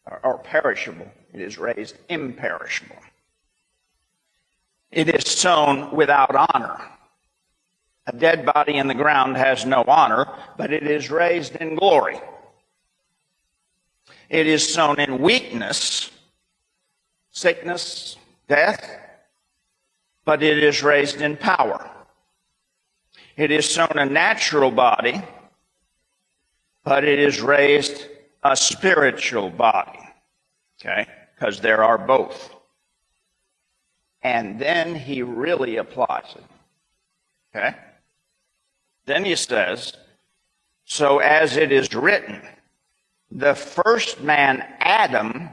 or, 0.05 0.21
or 0.23 0.39
perishable. 0.41 1.11
It 1.33 1.41
is 1.41 1.57
raised 1.57 1.97
imperishable. 2.11 2.97
It 4.91 5.09
is 5.09 5.31
sown 5.31 5.95
without 5.95 6.35
honor. 6.35 6.81
A 8.07 8.13
dead 8.13 8.47
body 8.47 8.75
in 8.75 8.89
the 8.89 8.95
ground 8.95 9.37
has 9.37 9.67
no 9.67 9.85
honor, 9.87 10.27
but 10.57 10.73
it 10.73 10.87
is 10.87 11.11
raised 11.11 11.57
in 11.57 11.75
glory. 11.75 12.19
It 14.31 14.47
is 14.47 14.73
sown 14.73 14.99
in 14.99 15.19
weakness, 15.19 16.11
sickness, 17.31 18.17
death, 18.49 18.99
but 20.25 20.43
it 20.43 20.63
is 20.63 20.83
raised 20.83 21.21
in 21.21 21.37
power. 21.37 21.91
It 23.37 23.51
is 23.51 23.69
sown 23.69 23.93
a 23.95 24.07
natural 24.07 24.71
body, 24.71 25.23
but 26.83 27.05
it 27.05 27.19
is 27.19 27.41
raised 27.41 28.07
a 28.43 28.57
spiritual 28.57 29.51
body. 29.51 30.01
Okay? 30.81 31.07
Because 31.35 31.61
there 31.61 31.85
are 31.85 31.99
both. 31.99 32.55
And 34.23 34.59
then 34.59 34.95
he 34.95 35.23
really 35.23 35.77
applies 35.77 36.35
it. 36.35 36.45
Okay? 37.55 37.77
Then 39.07 39.25
he 39.25 39.37
says, 39.37 39.95
So 40.85 41.19
as 41.19 41.57
it 41.57 41.73
is 41.73 41.95
written, 41.95 42.43
the 43.31 43.55
first 43.55 44.21
man, 44.23 44.65
Adam, 44.81 45.51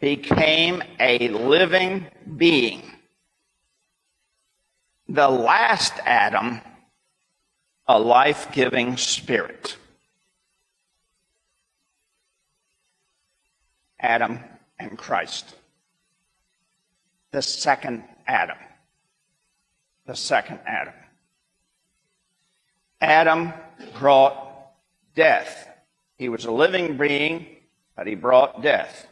became 0.00 0.82
a 0.98 1.28
living 1.28 2.06
being. 2.36 2.82
The 5.08 5.28
last 5.28 5.92
Adam, 6.04 6.60
a 7.86 7.98
life 7.98 8.50
giving 8.52 8.96
spirit. 8.96 9.76
Adam 14.00 14.40
and 14.78 14.98
Christ. 14.98 15.54
The 17.32 17.42
second 17.42 18.04
Adam. 18.26 18.58
The 20.06 20.14
second 20.14 20.60
Adam. 20.66 20.94
Adam 23.00 23.52
brought 23.98 24.72
death. 25.14 25.68
He 26.16 26.28
was 26.28 26.44
a 26.44 26.52
living 26.52 26.96
being, 26.96 27.46
but 27.96 28.06
he 28.06 28.14
brought 28.14 28.62
death. 28.62 29.06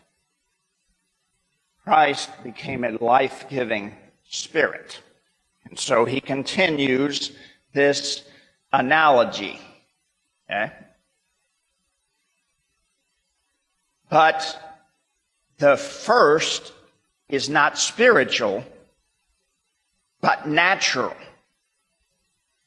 Christ 1.83 2.30
became 2.44 2.85
a 2.85 2.92
life 3.02 3.46
giving 3.48 3.96
spirit. 4.28 5.00
And 5.64 5.78
so 5.78 6.04
he 6.04 6.20
continues 6.20 7.33
this 7.72 8.22
analogy. 8.72 9.59
Okay? 10.48 10.72
But 14.09 14.61
the 15.59 15.76
first 15.76 16.72
is 17.30 17.48
not 17.48 17.78
spiritual, 17.78 18.64
but 20.20 20.48
natural. 20.48 21.14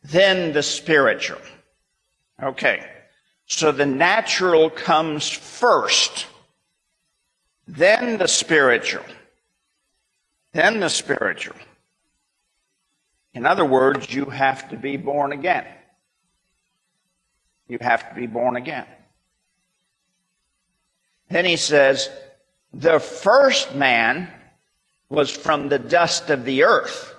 Then 0.03 0.53
the 0.53 0.63
spiritual. 0.63 1.41
Okay. 2.41 2.85
So 3.45 3.71
the 3.71 3.85
natural 3.85 4.69
comes 4.69 5.29
first, 5.29 6.25
then 7.67 8.17
the 8.17 8.27
spiritual, 8.27 9.05
then 10.53 10.79
the 10.79 10.89
spiritual. 10.89 11.55
In 13.33 13.45
other 13.45 13.65
words, 13.65 14.13
you 14.13 14.25
have 14.25 14.69
to 14.69 14.77
be 14.77 14.97
born 14.97 15.33
again. 15.33 15.65
You 17.67 17.77
have 17.81 18.09
to 18.09 18.15
be 18.15 18.27
born 18.27 18.55
again. 18.55 18.85
Then 21.29 21.45
he 21.45 21.57
says, 21.57 22.09
the 22.73 22.99
first 22.99 23.75
man 23.75 24.31
was 25.13 25.29
from 25.29 25.69
the 25.69 25.77
dust 25.77 26.31
of 26.31 26.43
the 26.43 26.63
earth. 26.63 27.13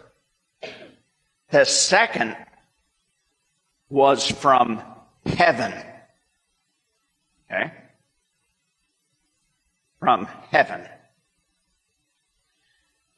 The 1.51 1.65
second 1.65 2.37
was 3.89 4.29
from 4.29 4.83
heaven. 5.25 5.73
Okay? 7.49 7.73
From 10.01 10.27
heaven. 10.51 10.81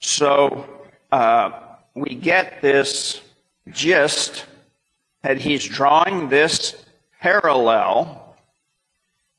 So 0.00 0.68
uh, 1.10 1.52
we 1.94 2.14
get 2.14 2.60
this 2.60 3.22
gist 3.70 4.44
that 5.22 5.38
he's 5.38 5.64
drawing 5.64 6.28
this 6.28 6.84
parallel 7.22 8.36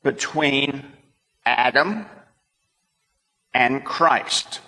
between 0.02 0.84
Adam 1.46 2.06
and 3.54 3.84
Christ. 3.84 4.62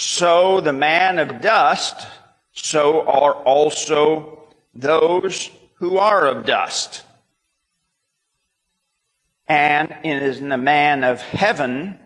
So 0.00 0.60
the 0.60 0.72
man 0.72 1.18
of 1.18 1.40
dust, 1.40 2.06
so 2.52 3.04
are 3.08 3.34
also 3.34 4.46
those 4.72 5.50
who 5.74 5.98
are 5.98 6.28
of 6.28 6.46
dust. 6.46 7.02
And 9.48 9.92
in 10.04 10.50
the 10.50 10.56
man 10.56 11.02
of 11.02 11.20
heaven, 11.20 11.98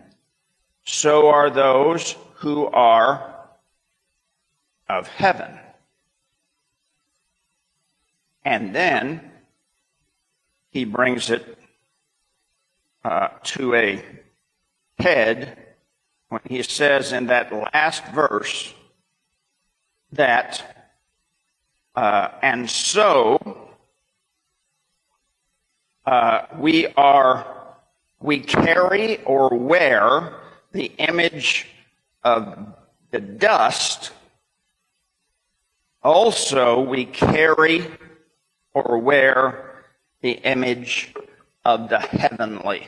so 0.83 1.27
are 1.27 1.51
those 1.51 2.15
who 2.37 2.65
are 2.65 3.35
of 4.89 5.07
heaven. 5.07 5.59
And 8.43 8.73
then 8.73 9.31
he 10.71 10.83
brings 10.83 11.29
it 11.29 11.59
uh, 13.05 13.27
to 13.43 13.75
a 13.75 14.03
head 14.97 15.62
when 16.33 16.41
he 16.49 16.63
says 16.63 17.13
in 17.13 17.27
that 17.27 17.53
last 17.53 18.03
verse 18.07 18.73
that, 20.13 20.87
uh, 21.95 22.29
and 22.41 22.67
so 22.67 23.69
uh, 26.07 26.47
we 26.57 26.87
are, 26.97 27.45
we 28.19 28.39
carry 28.39 29.21
or 29.25 29.55
wear 29.55 30.33
the 30.71 30.85
image 30.97 31.67
of 32.23 32.73
the 33.11 33.19
dust. 33.19 34.09
Also, 36.01 36.81
we 36.81 37.05
carry 37.05 37.85
or 38.73 38.97
wear 38.97 39.85
the 40.21 40.31
image 40.31 41.13
of 41.63 41.89
the 41.89 41.99
heavenly. 41.99 42.87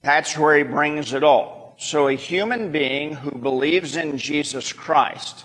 That's 0.00 0.38
where 0.38 0.56
he 0.56 0.62
brings 0.62 1.12
it 1.12 1.22
all. 1.22 1.61
So 1.82 2.06
a 2.06 2.14
human 2.14 2.70
being 2.70 3.12
who 3.12 3.32
believes 3.32 3.96
in 3.96 4.16
Jesus 4.16 4.72
Christ 4.72 5.44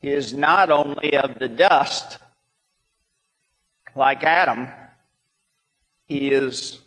is 0.00 0.32
not 0.32 0.70
only 0.70 1.16
of 1.16 1.40
the 1.40 1.48
dust, 1.48 2.18
like 3.96 4.22
Adam, 4.22 4.68
he 6.06 6.30
is 6.30 6.78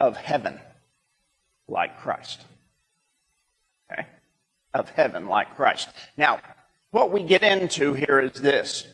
of 0.00 0.16
heaven, 0.16 0.58
like 1.68 2.00
Christ. 2.00 2.40
Okay? 3.92 4.04
Of 4.74 4.90
heaven, 4.90 5.28
like 5.28 5.54
Christ. 5.54 5.88
Now, 6.16 6.40
what 6.90 7.12
we 7.12 7.22
get 7.22 7.44
into 7.44 7.94
here 7.94 8.18
is 8.18 8.32
this. 8.32 8.88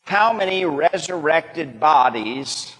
How 0.00 0.32
many 0.32 0.64
resurrected 0.64 1.78
bodies 1.78 2.74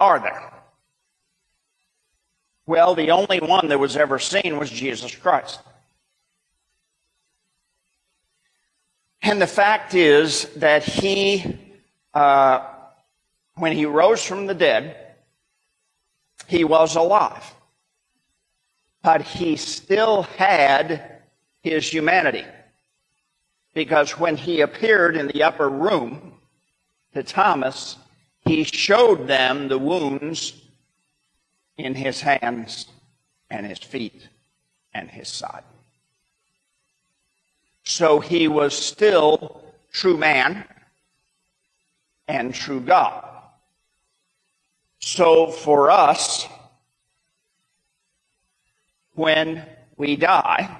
are 0.00 0.18
there? 0.18 0.57
Well, 2.68 2.94
the 2.94 3.10
only 3.12 3.40
one 3.40 3.68
that 3.68 3.80
was 3.80 3.96
ever 3.96 4.18
seen 4.18 4.58
was 4.58 4.68
Jesus 4.70 5.14
Christ. 5.14 5.60
And 9.22 9.40
the 9.40 9.46
fact 9.46 9.94
is 9.94 10.44
that 10.56 10.84
he, 10.84 11.58
uh, 12.12 12.66
when 13.54 13.72
he 13.72 13.86
rose 13.86 14.22
from 14.22 14.46
the 14.46 14.54
dead, 14.54 14.96
he 16.46 16.62
was 16.64 16.94
alive. 16.94 17.54
but 19.02 19.22
he 19.22 19.56
still 19.56 20.22
had 20.22 21.22
his 21.62 21.90
humanity. 21.92 22.44
Because 23.74 24.18
when 24.18 24.36
he 24.36 24.60
appeared 24.60 25.16
in 25.16 25.28
the 25.28 25.42
upper 25.42 25.68
room 25.70 26.34
to 27.14 27.22
Thomas, 27.22 27.96
he 28.40 28.64
showed 28.64 29.26
them 29.26 29.68
the 29.68 29.78
wounds 29.78 30.52
in 31.78 31.94
his 31.94 32.20
hands 32.20 32.86
and 33.50 33.64
his 33.66 33.78
feet 33.78 34.28
and 34.92 35.10
his 35.10 35.28
side. 35.28 35.62
So 37.84 38.20
he 38.20 38.48
was 38.48 38.76
still 38.76 39.62
true 39.92 40.18
man 40.18 40.64
and 42.26 42.52
true 42.52 42.80
God. 42.80 43.24
So 44.98 45.46
for 45.46 45.90
us, 45.90 46.46
when 49.14 49.64
we 49.96 50.16
die, 50.16 50.76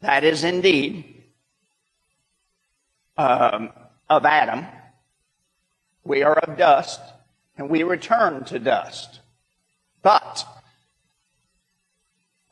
that 0.00 0.24
is 0.24 0.42
indeed 0.42 1.12
um, 3.16 3.70
of 4.10 4.24
Adam. 4.24 4.66
We 6.04 6.22
are 6.22 6.38
of 6.38 6.58
dust, 6.58 7.00
and 7.56 7.68
we 7.68 7.82
return 7.82 8.44
to 8.44 8.58
dust. 8.58 9.20
But 10.02 10.44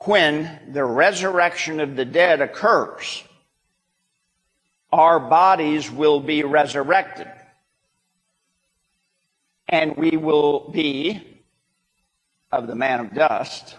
when 0.05 0.73
the 0.73 0.85
resurrection 0.85 1.81
of 1.81 1.97
the 1.97 2.05
dead 2.05 2.41
occurs, 2.41 3.25
our 4.93 5.21
bodies 5.21 5.91
will 5.91 6.21
be 6.21 6.43
resurrected. 6.43 7.29
And 9.69 9.97
we 9.97 10.17
will 10.17 10.71
be 10.71 11.23
of 12.51 12.67
the 12.67 12.75
man 12.75 13.01
of 13.01 13.15
dust, 13.15 13.77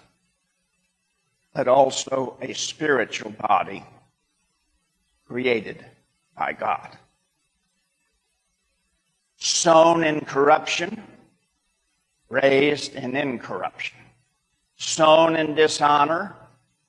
but 1.54 1.68
also 1.68 2.38
a 2.42 2.54
spiritual 2.54 3.32
body 3.32 3.84
created 5.28 5.86
by 6.38 6.54
God. 6.54 6.98
Sown 9.44 10.04
in 10.04 10.22
corruption, 10.22 11.02
raised 12.30 12.94
in 12.94 13.16
incorruption. 13.16 13.98
Sown 14.76 15.36
in 15.36 15.56
dishonor, 15.56 16.36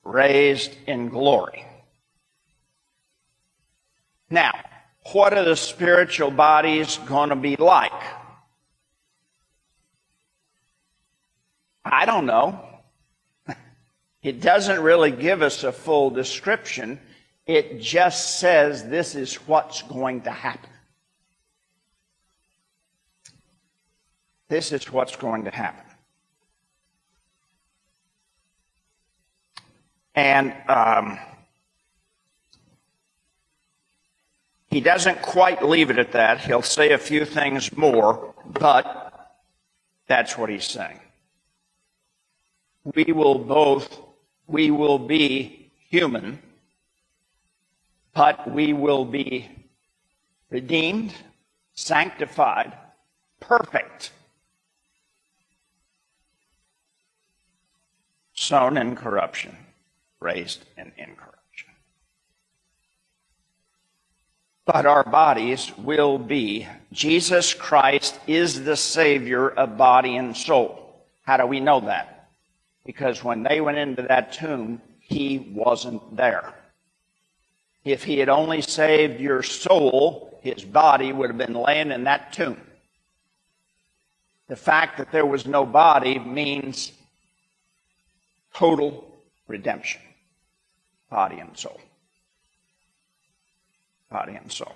raised 0.03 0.75
in 0.85 1.09
glory. 1.09 1.65
Now, 4.29 4.53
what 5.13 5.33
are 5.33 5.43
the 5.43 5.55
spiritual 5.55 6.29
bodies 6.29 6.99
going 7.07 7.29
to 7.29 7.35
be 7.35 7.55
like? 7.55 7.91
I 11.83 12.05
don't 12.05 12.27
know. 12.27 12.63
It 14.21 14.41
doesn't 14.41 14.79
really 14.79 15.11
give 15.11 15.41
us 15.41 15.63
a 15.63 15.71
full 15.71 16.11
description. 16.11 16.99
It 17.47 17.81
just 17.81 18.39
says 18.39 18.87
this 18.87 19.15
is 19.15 19.35
what's 19.47 19.81
going 19.81 20.21
to 20.21 20.31
happen. 20.31 20.69
This 24.53 24.71
is 24.71 24.91
what's 24.91 25.15
going 25.15 25.45
to 25.45 25.49
happen. 25.49 25.83
And 30.13 30.53
um, 30.67 31.17
he 34.69 34.79
doesn't 34.79 35.23
quite 35.23 35.65
leave 35.65 35.89
it 35.89 35.97
at 35.97 36.11
that. 36.11 36.39
He'll 36.39 36.61
say 36.61 36.91
a 36.91 36.99
few 36.99 37.25
things 37.25 37.75
more, 37.75 38.35
but 38.45 39.33
that's 40.05 40.37
what 40.37 40.51
he's 40.51 40.65
saying. 40.65 40.99
We 42.93 43.05
will 43.05 43.39
both 43.39 43.99
we 44.45 44.69
will 44.69 44.99
be 44.99 45.71
human, 45.89 46.37
but 48.13 48.51
we 48.51 48.71
will 48.73 49.05
be 49.05 49.49
redeemed, 50.51 51.11
sanctified, 51.73 52.77
perfect. 53.39 54.11
Sown 58.43 58.77
in 58.77 58.95
corruption, 58.95 59.55
raised 60.19 60.65
in 60.77 60.91
incorruption. 60.97 61.71
But 64.65 64.85
our 64.85 65.03
bodies 65.03 65.71
will 65.77 66.17
be. 66.17 66.67
Jesus 66.91 67.53
Christ 67.53 68.19
is 68.27 68.63
the 68.63 68.77
Savior 68.77 69.49
of 69.49 69.77
body 69.77 70.17
and 70.17 70.35
soul. 70.35 70.95
How 71.23 71.37
do 71.37 71.45
we 71.45 71.59
know 71.59 71.81
that? 71.81 72.13
because 72.85 73.23
when 73.23 73.43
they 73.43 73.61
went 73.61 73.77
into 73.77 74.01
that 74.03 74.33
tomb, 74.33 74.81
he 74.99 75.51
wasn't 75.53 76.15
there. 76.15 76.53
If 77.85 78.03
he 78.03 78.19
had 78.19 78.29
only 78.29 78.61
saved 78.61 79.19
your 79.19 79.43
soul, 79.43 80.39
his 80.41 80.63
body 80.63 81.11
would 81.11 81.29
have 81.29 81.37
been 81.37 81.53
laying 81.53 81.91
in 81.91 82.05
that 82.05 82.33
tomb. 82.33 82.59
The 84.47 84.55
fact 84.55 84.97
that 84.97 85.11
there 85.11 85.25
was 85.25 85.45
no 85.45 85.65
body 85.65 86.19
means 86.19 86.91
total 88.53 89.05
redemption, 89.47 90.01
body 91.09 91.39
and 91.39 91.57
soul. 91.57 91.79
Body 94.09 94.33
and 94.33 94.51
soul. 94.51 94.73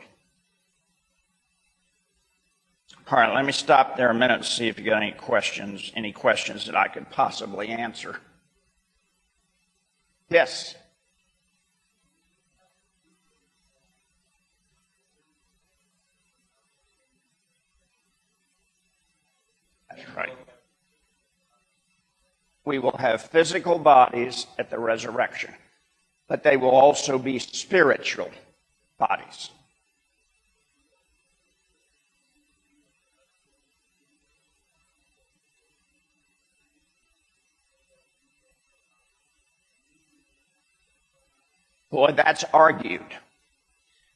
All 3.09 3.17
right, 3.17 3.33
let 3.33 3.45
me 3.45 3.53
stop 3.53 3.95
there 3.95 4.09
a 4.09 4.13
minute 4.13 4.35
and 4.35 4.45
see 4.45 4.67
if 4.67 4.77
you 4.77 4.83
got 4.83 5.01
any 5.01 5.13
questions, 5.13 5.93
any 5.95 6.11
questions 6.11 6.65
that 6.65 6.75
I 6.75 6.89
could 6.89 7.09
possibly 7.09 7.69
answer. 7.69 8.19
Yes. 10.29 10.75
That's 19.89 20.15
right. 20.15 20.36
We 22.67 22.79
will 22.79 22.97
have 22.97 23.21
physical 23.21 23.79
bodies 23.79 24.45
at 24.59 24.69
the 24.69 24.77
resurrection, 24.77 25.53
but 26.27 26.43
they 26.43 26.57
will 26.57 26.71
also 26.71 27.17
be 27.17 27.39
spiritual 27.39 28.29
bodies. 28.97 29.51
Boy, 41.89 42.11
that's 42.17 42.43
argued. 42.53 43.15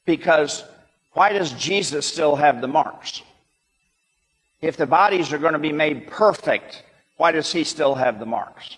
Because 0.06 0.66
why 1.14 1.32
does 1.32 1.54
Jesus 1.54 2.06
still 2.06 2.36
have 2.36 2.60
the 2.60 2.68
marks? 2.68 3.22
If 4.62 4.76
the 4.76 4.86
bodies 4.86 5.32
are 5.32 5.38
going 5.38 5.54
to 5.54 5.60
be 5.60 5.72
made 5.72 6.08
perfect, 6.08 6.84
why 7.22 7.32
does 7.32 7.54
he 7.54 7.64
still 7.64 7.94
have 7.94 8.18
the 8.18 8.26
marks? 8.26 8.78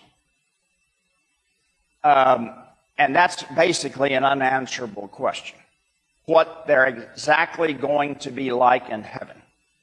Um, 2.02 2.52
and 2.98 3.16
that's 3.16 3.42
basically 3.56 4.12
an 4.12 4.22
unanswerable 4.22 5.08
question. 5.08 5.58
What 6.26 6.66
they're 6.66 6.84
exactly 6.84 7.72
going 7.72 8.16
to 8.16 8.30
be 8.30 8.52
like 8.52 8.90
in 8.90 9.02
heaven. 9.02 9.40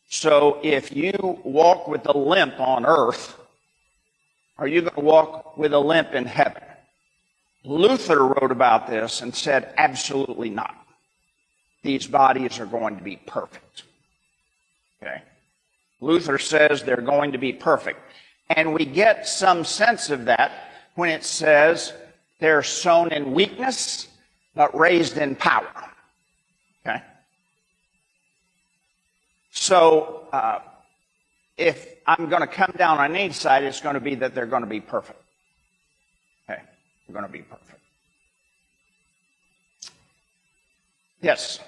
So 0.10 0.60
if 0.62 0.95
you 0.95 1.39
walk 1.43 1.88
with 1.88 2.06
a 2.06 2.15
limp 2.15 2.60
on 2.60 2.86
earth, 2.86 3.36
are 4.60 4.67
you 4.67 4.82
going 4.82 4.93
to 4.93 5.02
walk 5.02 5.58
with 5.58 5.74
a 5.74 5.80
limp 5.80 6.13
in 6.13 6.26
heaven? 6.26 6.62
Luther 7.63 8.24
wrote 8.24 8.52
about 8.52 8.86
this 8.86 9.21
and 9.21 9.34
said, 9.34 9.74
absolutely 9.76 10.52
not. 10.52 10.76
These 11.82 12.06
bodies 12.06 12.60
are 12.60 12.67
going 12.67 12.97
to 12.97 13.04
be 13.04 13.15
perfect. 13.15 13.86
Okay? 15.02 15.24
Luther 16.00 16.38
says 16.38 16.84
they're 16.84 17.02
going 17.02 17.32
to 17.32 17.39
be 17.39 17.54
perfect. 17.54 18.00
And 18.56 18.74
we 18.74 18.86
get 18.86 19.28
some 19.28 19.64
sense 19.64 20.10
of 20.10 20.26
that 20.26 20.52
when 20.96 21.10
it 21.10 21.24
says 21.24 21.94
they're 22.40 22.64
sown 22.64 23.12
in 23.12 23.34
weakness, 23.34 24.08
but 24.56 24.78
raised 24.78 25.18
in 25.18 25.36
power. 25.36 25.72
Okay? 26.86 27.02
So, 29.52 30.28
uh, 30.34 30.60
if 31.58 31.96
I'm 32.08 32.30
going 32.30 32.42
to 32.42 32.48
come 32.48 32.74
down 32.78 32.98
on 32.98 33.16
any 33.16 33.32
side, 33.32 33.64
it's 33.64 33.82
going 33.82 33.94
to 33.94 34.02
be 34.02 34.16
that 34.16 34.34
they're 34.34 34.46
going 34.46 34.64
to 34.64 34.70
be 34.70 34.82
perfect 34.82 35.22
Okay? 36.50 36.62
They're 37.08 37.14
going 37.14 37.26
to 37.26 37.32
be 37.32 37.44
perfect. 37.44 37.80
Yes. 41.22 41.60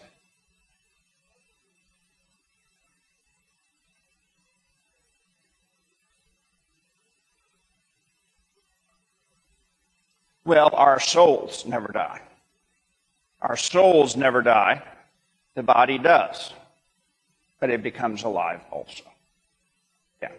Well, 10.45 10.69
our 10.73 10.99
souls 10.99 11.65
never 11.65 11.91
die. 11.91 12.21
Our 13.41 13.57
souls 13.57 14.15
never 14.15 14.41
die. 14.41 14.81
The 15.55 15.63
body 15.63 15.97
does. 15.97 16.53
But 17.59 17.69
it 17.69 17.83
becomes 17.83 18.23
alive 18.23 18.61
also. 18.71 19.03
Yeah. 20.21 20.31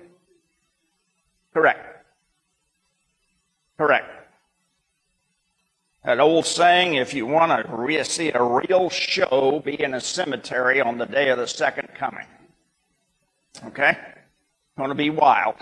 Correct. 1.52 2.04
Correct. 3.78 4.10
That 6.04 6.20
old 6.20 6.44
saying, 6.44 6.94
if 6.94 7.14
you 7.14 7.24
want 7.24 7.66
to 7.66 7.74
re- 7.74 8.04
see 8.04 8.30
a 8.30 8.42
real 8.42 8.90
show, 8.90 9.62
be 9.64 9.80
in 9.82 9.94
a 9.94 10.00
cemetery 10.00 10.82
on 10.82 10.98
the 10.98 11.06
day 11.06 11.30
of 11.30 11.38
the 11.38 11.46
second 11.46 11.88
coming. 11.94 12.26
Okay? 13.66 13.96
Going 14.76 14.90
to 14.90 14.94
be 14.94 15.08
wild. 15.08 15.56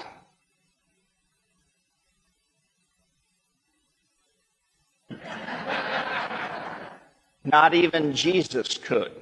Not 7.44 7.74
even 7.74 8.14
Jesus 8.14 8.78
could. 8.78 9.12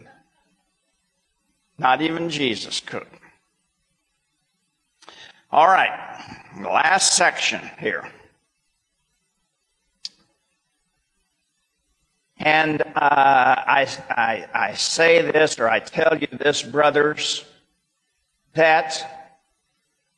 Not 1.78 2.02
even 2.02 2.28
Jesus 2.28 2.80
could. 2.80 3.06
All 5.50 5.66
right, 5.66 5.90
last 6.62 7.14
section 7.14 7.60
here. 7.78 8.08
And 12.36 12.80
uh, 12.82 12.84
I, 12.94 13.86
I, 14.08 14.46
I 14.54 14.74
say 14.74 15.30
this, 15.30 15.58
or 15.58 15.68
I 15.68 15.80
tell 15.80 16.16
you 16.16 16.28
this, 16.32 16.62
brothers, 16.62 17.44
that 18.54 19.38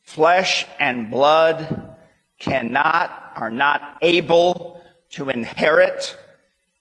flesh 0.02 0.66
and 0.78 1.10
blood 1.10 1.96
cannot, 2.38 3.32
are 3.36 3.50
not 3.50 3.98
able 4.02 4.80
to 5.12 5.28
inherit 5.30 6.16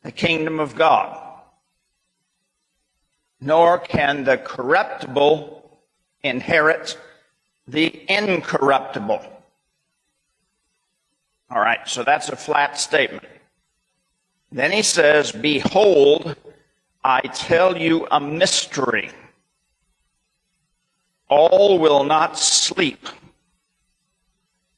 the 0.03 0.11
kingdom 0.11 0.59
of 0.59 0.75
God, 0.75 1.17
nor 3.39 3.77
can 3.79 4.23
the 4.23 4.37
corruptible 4.37 5.79
inherit 6.23 6.97
the 7.67 8.03
incorruptible. 8.09 9.25
All 11.49 11.59
right, 11.59 11.87
so 11.87 12.03
that's 12.03 12.29
a 12.29 12.35
flat 12.35 12.79
statement. 12.79 13.25
Then 14.51 14.71
he 14.71 14.81
says, 14.81 15.31
Behold, 15.31 16.35
I 17.03 17.21
tell 17.21 17.77
you 17.77 18.07
a 18.11 18.19
mystery. 18.19 19.09
All 21.29 21.79
will 21.79 22.03
not 22.03 22.37
sleep, 22.37 23.07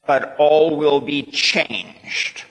but 0.06 0.36
all 0.38 0.76
will 0.76 1.00
be 1.00 1.22
changed. 1.22 2.44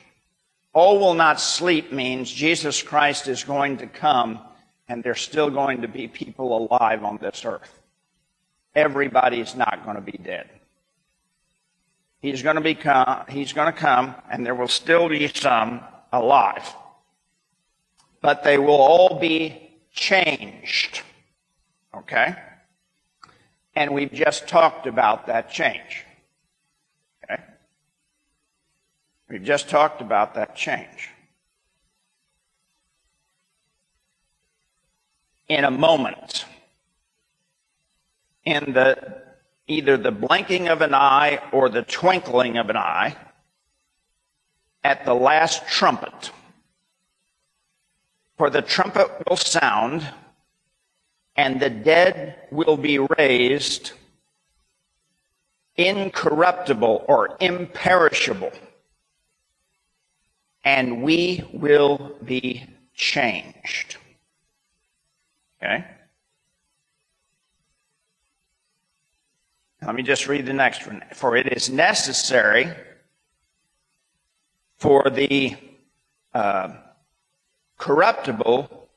All 0.74 1.00
will 1.00 1.14
not 1.14 1.40
sleep 1.40 1.92
means 1.92 2.32
Jesus 2.32 2.82
Christ 2.82 3.28
is 3.28 3.44
going 3.44 3.78
to 3.78 3.88
come 3.88 4.40
and 4.90 5.04
there's 5.04 5.22
still 5.22 5.50
going 5.50 5.82
to 5.82 5.88
be 5.88 6.08
people 6.08 6.58
alive 6.58 7.04
on 7.04 7.18
this 7.18 7.46
earth. 7.46 7.80
Everybody's 8.76 9.56
not 9.56 9.84
going 9.86 9.96
to 9.96 10.02
be 10.02 10.18
dead. 10.18 10.50
He's 12.20 12.42
going 12.42 12.62
to 12.62 12.74
come, 12.76 13.26
he's 13.30 13.54
going 13.54 13.72
to 13.72 13.78
come 13.78 14.16
and 14.32 14.46
there 14.46 14.56
will 14.56 14.68
still 14.68 15.10
be 15.10 15.28
some 15.28 15.82
alive 16.12 16.74
but 18.24 18.42
they 18.42 18.58
will 18.58 18.82
all 18.82 19.20
be 19.20 19.70
changed. 19.92 21.02
Okay? 21.94 22.34
And 23.76 23.94
we've 23.94 24.12
just 24.12 24.48
talked 24.48 24.88
about 24.88 25.28
that 25.28 25.52
change. 25.52 26.06
Okay? 27.24 27.44
We've 29.34 29.44
just 29.44 29.68
talked 29.68 30.00
about 30.00 30.36
that 30.36 30.56
change. 30.56 31.10
In 35.50 35.64
a 35.64 35.72
moment, 35.72 36.46
in 38.46 38.74
the 38.74 39.24
either 39.66 39.98
the 39.98 40.12
blinking 40.12 40.68
of 40.68 40.82
an 40.82 40.94
eye 40.94 41.42
or 41.52 41.68
the 41.68 41.82
twinkling 41.82 42.58
of 42.58 42.70
an 42.70 42.78
eye, 42.78 43.18
at 44.84 45.04
the 45.04 45.16
last 45.16 45.68
trumpet, 45.68 46.30
for 48.38 48.52
the 48.52 48.62
trumpet 48.62 49.10
will 49.28 49.38
sound, 49.38 50.08
and 51.36 51.60
the 51.60 51.72
dead 51.72 52.36
will 52.52 52.78
be 52.78 53.00
raised 53.00 53.94
incorruptible 55.76 57.06
or 57.08 57.36
imperishable, 57.40 58.52
and 60.64 61.04
we 61.04 61.44
will 61.54 62.16
be 62.24 62.66
changed. 62.94 63.98
Okay? 65.62 65.86
Let 69.86 69.96
me 69.96 70.04
just 70.04 70.28
read 70.28 70.46
the 70.46 70.54
next 70.54 70.88
one. 70.88 71.04
For 71.14 71.36
it 71.36 71.52
is 71.52 71.70
necessary 71.70 72.74
for 74.78 75.10
the 75.10 75.56
uh, 76.34 76.74
corruptible 77.78 78.90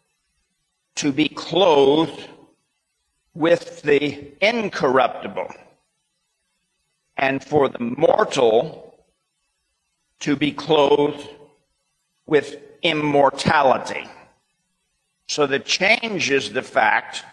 to 0.96 1.12
be 1.12 1.28
clothed 1.28 2.28
with 3.34 3.82
the 3.82 4.32
incorruptible, 4.40 5.52
and 7.18 7.44
for 7.44 7.68
the 7.68 7.80
mortal 7.80 8.98
to 10.20 10.34
be 10.36 10.50
clothed 10.52 11.28
with 12.26 12.56
immortality. 12.82 14.06
So 15.28 15.46
the 15.46 15.58
change 15.58 16.30
is 16.30 16.52
the 16.52 16.62
fact 16.62 17.24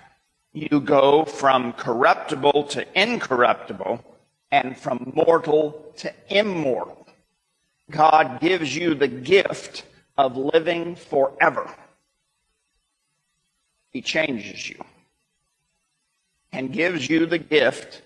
you 0.54 0.80
go 0.80 1.26
from 1.26 1.74
corruptible 1.74 2.64
to 2.66 2.86
incorruptible 3.00 4.04
and 4.52 4.78
from 4.78 5.12
mortal 5.16 5.94
to 5.98 6.14
immortal. 6.30 7.08
God 7.89 8.39
gives 8.39 8.76
you 8.76 8.94
the 8.94 9.08
gift 9.08 9.86
of 10.18 10.38
living 10.38 10.96
forever. 10.96 11.74
He 13.89 14.02
changes 14.02 14.70
you 14.70 14.84
and 16.52 16.72
gives 16.72 17.10
you 17.10 17.26
the 17.26 17.39
gift 17.39 18.02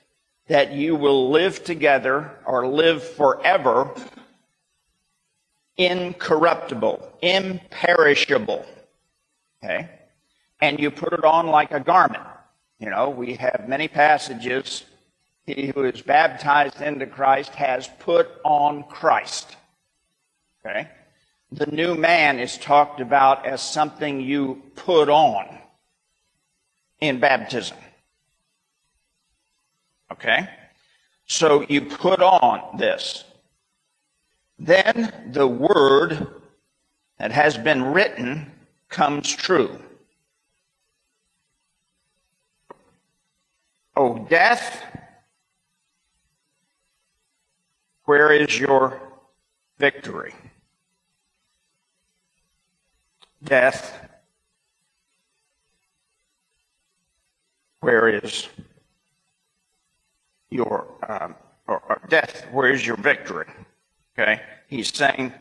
that 0.48 0.72
you 0.72 0.96
will 0.96 1.30
live 1.30 1.64
together 1.64 2.32
or 2.46 2.66
live 2.68 3.04
forever 3.04 3.94
incorruptible, 5.78 7.18
imperishable. 7.22 8.66
Okay? 9.64 9.90
And 10.62 10.80
you 10.80 10.92
put 10.92 11.14
it 11.14 11.24
on 11.24 11.48
like 11.48 11.72
a 11.72 11.80
garment. 11.80 12.24
You 12.80 12.90
know, 12.90 13.10
we 13.10 13.34
have 13.36 13.66
many 13.68 13.88
passages. 13.88 14.84
He 15.46 15.68
who 15.68 15.84
is 15.84 16.02
baptized 16.02 16.82
into 16.82 17.06
Christ 17.06 17.56
has 17.56 17.90
put 18.00 18.30
on 18.44 18.84
Christ. 18.84 19.56
Okay? 20.66 20.90
The 21.52 21.68
new 21.68 21.96
man 21.96 22.40
is 22.40 22.58
talked 22.58 23.00
about 23.00 23.46
as 23.46 23.62
something 23.62 24.20
you 24.20 24.62
put 24.76 25.10
on 25.10 25.58
in 27.00 27.20
baptism. 27.20 27.78
Okay? 30.12 30.50
So 31.26 31.66
you 31.70 31.82
put 31.82 32.22
on 32.22 32.78
this. 32.78 33.24
Then 34.60 35.30
the 35.32 35.48
word 35.48 36.28
that 37.20 37.32
has 37.32 37.58
been 37.58 37.84
written 37.94 38.52
comes 38.90 39.34
true. 39.36 39.80
Oh, 43.96 44.26
death, 44.30 44.84
where 48.06 48.32
is 48.32 48.60
your 48.60 49.02
victory? 49.80 50.34
death, 53.44 54.10
where 57.80 58.10
is 58.10 58.48
your 60.50 60.88
um, 61.08 61.36
or, 61.68 61.82
or 61.90 62.02
death? 62.10 62.46
Where 62.52 62.72
is 62.72 62.86
your 62.86 62.98
victory? 62.98 63.48
Okay, 64.18 64.42
he's 64.68 64.94
saying 64.94 65.32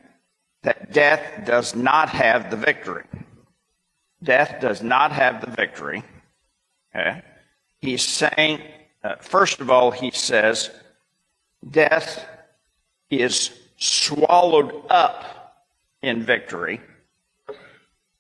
that 0.63 0.93
death 0.93 1.47
does 1.47 1.75
not 1.75 2.11
have 2.11 2.51
the 2.51 2.57
victory. 2.57 3.05
Death 4.23 4.61
does 4.61 4.83
not 4.83 5.13
have 5.13 5.41
the 5.41 5.51
victory. 5.51 6.03
Okay, 6.95 7.23
he's 7.79 8.03
saying 8.03 8.61
uh, 9.03 9.17
first 9.17 9.61
of 9.61 9.71
all 9.71 9.91
he 9.91 10.11
says 10.11 10.71
death 11.71 12.27
is 13.09 13.51
swallowed 13.79 14.73
up 14.91 15.65
in 16.03 16.23
victory. 16.23 16.81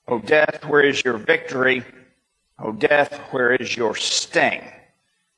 O 0.09 0.19
death, 0.19 0.65
where 0.67 0.83
is 0.83 1.05
your 1.05 1.19
victory? 1.19 1.85
O 2.59 2.73
death, 2.73 3.19
where 3.31 3.53
is 3.53 3.77
your 3.77 3.95
sting? 3.95 4.63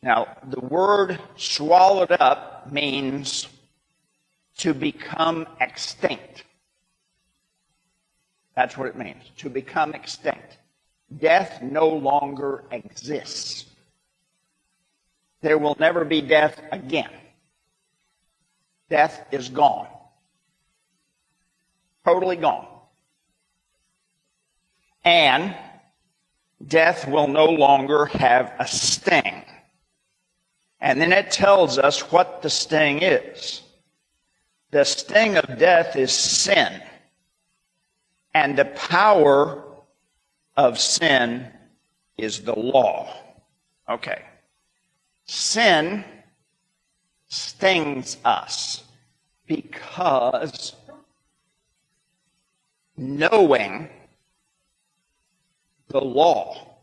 Now, 0.02 0.36
the 0.46 0.60
word 0.60 1.18
swallowed 1.36 2.12
up 2.12 2.70
means 2.70 3.48
to 4.58 4.74
become 4.74 5.46
extinct. 5.60 6.44
That's 8.54 8.76
what 8.76 8.88
it 8.88 8.96
means, 8.96 9.22
to 9.38 9.48
become 9.48 9.94
extinct. 9.94 10.58
Death 11.16 11.62
no 11.62 11.88
longer 11.88 12.64
exists. 12.70 13.66
There 15.40 15.58
will 15.58 15.76
never 15.78 16.04
be 16.04 16.20
death 16.20 16.60
again. 16.72 17.10
Death 18.90 19.26
is 19.30 19.48
gone. 19.48 19.86
Totally 22.04 22.36
gone. 22.36 22.66
And 25.04 25.54
death 26.66 27.06
will 27.06 27.28
no 27.28 27.46
longer 27.46 28.06
have 28.06 28.52
a 28.58 28.66
sting. 28.66 29.44
And 30.80 31.00
then 31.00 31.12
it 31.12 31.30
tells 31.30 31.78
us 31.78 32.10
what 32.12 32.42
the 32.42 32.50
sting 32.50 33.02
is. 33.02 33.62
The 34.70 34.84
sting 34.84 35.36
of 35.36 35.58
death 35.58 35.96
is 35.96 36.12
sin. 36.12 36.82
And 38.34 38.56
the 38.56 38.66
power 38.66 39.64
of 40.56 40.78
sin 40.78 41.46
is 42.16 42.42
the 42.42 42.58
law. 42.58 43.14
Okay. 43.88 44.22
Sin 45.24 46.04
stings 47.28 48.18
us 48.24 48.84
because 49.46 50.74
knowing 52.96 53.88
the 55.88 56.00
law, 56.00 56.78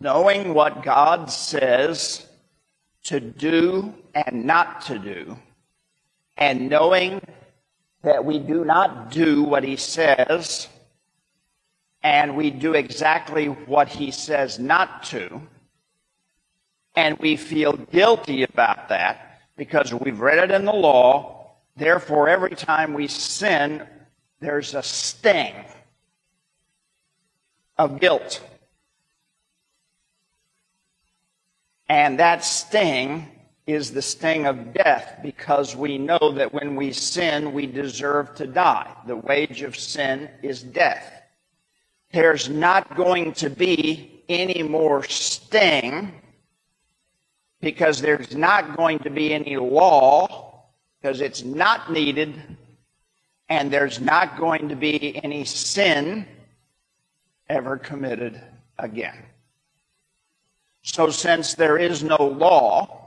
knowing 0.00 0.54
what 0.54 0.82
God 0.82 1.30
says 1.30 2.26
to 3.04 3.20
do 3.20 3.94
and 4.14 4.44
not 4.44 4.80
to 4.82 4.98
do, 4.98 5.36
and 6.36 6.68
knowing 6.68 7.20
that 8.02 8.24
we 8.24 8.38
do 8.38 8.64
not 8.64 9.10
do 9.10 9.42
what 9.42 9.64
He 9.64 9.76
says 9.76 10.68
and 12.02 12.36
we 12.36 12.50
do 12.50 12.74
exactly 12.74 13.46
what 13.46 13.88
He 13.88 14.10
says 14.10 14.58
not 14.58 15.04
to, 15.04 15.40
and 16.94 17.16
we 17.18 17.36
feel 17.36 17.72
guilty 17.72 18.42
about 18.42 18.88
that 18.88 19.40
because 19.56 19.94
we've 19.94 20.20
read 20.20 20.38
it 20.38 20.50
in 20.50 20.64
the 20.64 20.72
law. 20.72 21.52
Therefore, 21.76 22.28
every 22.28 22.56
time 22.56 22.92
we 22.92 23.06
sin, 23.06 23.86
there's 24.40 24.74
a 24.74 24.82
sting 24.82 25.54
of 27.78 28.00
guilt. 28.00 28.42
And 31.88 32.18
that 32.18 32.44
sting 32.44 33.28
is 33.66 33.92
the 33.92 34.02
sting 34.02 34.46
of 34.46 34.74
death 34.74 35.20
because 35.22 35.76
we 35.76 35.96
know 35.96 36.32
that 36.32 36.52
when 36.52 36.74
we 36.74 36.92
sin, 36.92 37.52
we 37.52 37.66
deserve 37.66 38.34
to 38.34 38.46
die. 38.46 38.92
The 39.06 39.16
wage 39.16 39.62
of 39.62 39.76
sin 39.76 40.28
is 40.42 40.62
death. 40.62 41.22
There's 42.12 42.48
not 42.48 42.96
going 42.96 43.32
to 43.34 43.48
be 43.48 44.24
any 44.28 44.62
more 44.62 45.04
sting 45.04 46.12
because 47.60 48.00
there's 48.00 48.34
not 48.34 48.76
going 48.76 48.98
to 49.00 49.10
be 49.10 49.32
any 49.32 49.56
law 49.56 50.64
because 51.00 51.20
it's 51.20 51.44
not 51.44 51.92
needed 51.92 52.40
and 53.48 53.70
there's 53.70 54.00
not 54.00 54.38
going 54.38 54.68
to 54.68 54.76
be 54.76 55.20
any 55.22 55.44
sin 55.44 56.26
ever 57.48 57.76
committed 57.76 58.40
again. 58.78 59.22
So, 60.82 61.10
since 61.10 61.54
there 61.54 61.78
is 61.78 62.02
no 62.02 62.16
law 62.16 63.01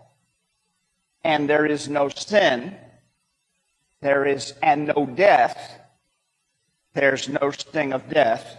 and 1.25 1.49
there 1.49 1.65
is 1.65 1.89
no 1.89 2.07
sin, 2.07 2.75
there 3.99 4.25
is 4.27 4.53
and 4.61 4.93
no 4.95 5.07
death, 5.07 5.79
there's 6.93 7.27
no 7.27 7.49
sting 7.49 7.93
of 7.93 8.07
death 8.07 8.55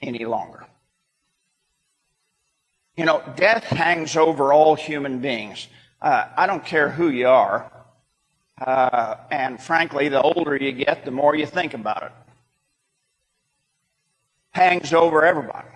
any 0.00 0.24
longer. 0.24 0.64
You 2.96 3.04
know, 3.04 3.22
death 3.36 3.64
hangs 3.64 4.16
over 4.16 4.50
all 4.50 4.74
human 4.74 5.18
beings. 5.18 5.68
Uh, 6.00 6.28
I 6.34 6.46
don't 6.46 6.64
care 6.64 6.88
who 6.88 7.10
you 7.10 7.28
are. 7.28 7.70
Uh, 8.58 9.16
and 9.30 9.60
frankly, 9.60 10.08
the 10.08 10.22
older 10.22 10.56
you 10.56 10.72
get, 10.72 11.04
the 11.04 11.10
more 11.10 11.36
you 11.36 11.44
think 11.44 11.74
about 11.74 12.02
it. 12.04 12.12
Hangs 14.52 14.94
over 14.94 15.26
everybody. 15.26 15.68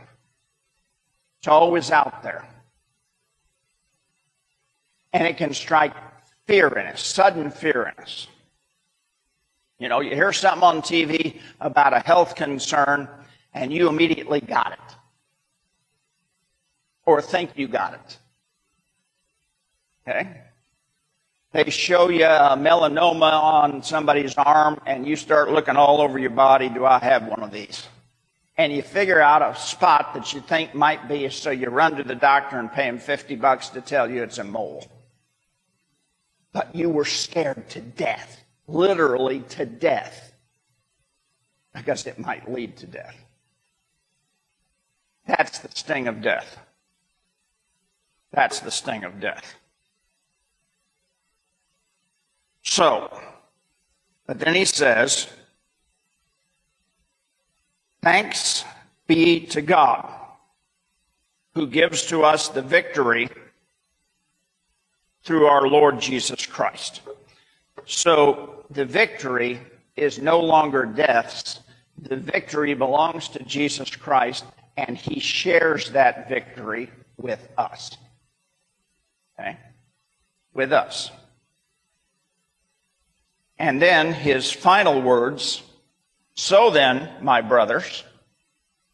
It's 1.41 1.49
always 1.49 1.91
out 1.91 2.23
there. 2.23 2.49
And 5.19 5.27
it 5.27 5.37
can 5.37 5.53
strike 5.53 5.95
fear 6.47 6.69
in 6.69 6.87
us, 6.87 7.05
sudden 7.05 7.51
fear 7.51 7.93
in 7.93 8.01
us. 8.01 8.29
You 9.81 9.89
know, 9.89 9.99
you 9.99 10.15
hear 10.15 10.33
something 10.33 10.63
on 10.63 10.81
TV 10.81 11.41
about 11.61 11.93
a 11.93 11.99
health 11.99 12.37
concern, 12.37 13.09
and 13.53 13.73
you 13.73 13.89
immediately 13.89 14.41
got 14.41 14.75
it 14.75 14.97
or 17.05 17.21
think 17.21 17.51
you 17.57 17.67
got 17.67 17.95
it. 17.95 18.19
Okay? 20.07 20.41
They 21.51 21.69
show 21.69 22.11
you 22.11 22.25
a 22.25 22.57
melanoma 22.57 23.33
on 23.33 23.83
somebody's 23.83 24.37
arm, 24.37 24.81
and 24.87 25.05
you 25.05 25.17
start 25.17 25.51
looking 25.51 25.75
all 25.75 26.01
over 26.01 26.21
your 26.21 26.31
body. 26.31 26.69
Do 26.69 26.85
I 26.85 27.01
have 27.01 27.27
one 27.27 27.43
of 27.43 27.51
these? 27.51 27.89
And 28.57 28.73
you 28.73 28.83
figure 28.83 29.21
out 29.21 29.43
a 29.43 29.59
spot 29.59 30.15
that 30.15 30.33
you 30.33 30.41
think 30.43 30.77
might 30.77 31.09
be, 31.09 31.29
so 31.29 31.51
you 31.51 31.71
run 31.71 31.97
to 31.97 32.05
the 32.05 32.15
doctor 32.15 32.61
and 32.61 32.71
pay 32.71 32.87
him 32.87 33.01
50 33.01 33.35
bucks 33.35 33.71
to 33.71 33.81
tell 33.81 34.09
you 34.09 34.23
it's 34.23 34.39
a 34.39 34.45
mole. 34.45 34.87
But 36.53 36.75
you 36.75 36.89
were 36.89 37.05
scared 37.05 37.69
to 37.71 37.81
death, 37.81 38.45
literally 38.67 39.41
to 39.51 39.67
death, 39.67 40.33
because 41.75 42.07
it 42.07 42.19
might 42.19 42.51
lead 42.51 42.77
to 42.79 42.87
death. 42.87 43.17
That's 45.27 45.59
the 45.59 45.69
sting 45.75 46.09
of 46.09 46.23
death. 46.23 46.59
That's 48.33 48.61
the 48.61 48.71
sting 48.71 49.05
of 49.05 49.21
death. 49.21 49.55
So, 52.63 53.21
but 54.27 54.39
then 54.39 54.55
he 54.55 54.65
says, 54.65 55.29
Thanks 58.03 58.65
be 59.07 59.41
to 59.47 59.61
God 59.61 60.15
who 61.55 61.67
gives 61.67 62.07
to 62.07 62.23
us 62.23 62.49
the 62.49 62.63
victory 62.63 63.29
through 65.29 65.45
our 65.45 65.69
Lord 65.69 66.01
Jesus 66.01 66.47
Christ. 66.47 67.03
So 67.85 68.65
the 68.71 68.87
victory 68.87 69.61
is 69.95 70.19
no 70.19 70.41
longer 70.41 70.87
death's. 70.87 71.61
The 71.99 72.17
victory 72.17 72.73
belongs 72.73 73.29
to 73.29 73.43
Jesus 73.43 73.95
Christ, 73.95 74.47
and 74.79 74.97
he 74.97 75.21
shares 75.21 75.91
that 75.91 76.31
victory 76.31 76.89
with 77.19 77.47
us. 77.59 77.95
Okay? 79.39 79.59
With 80.55 80.73
us. 80.73 81.11
And 83.59 83.83
then 83.83 84.15
his 84.15 84.51
final 84.51 85.03
words 85.03 85.63
So 86.37 86.71
then, 86.71 87.07
my 87.21 87.43
brothers, 87.43 88.03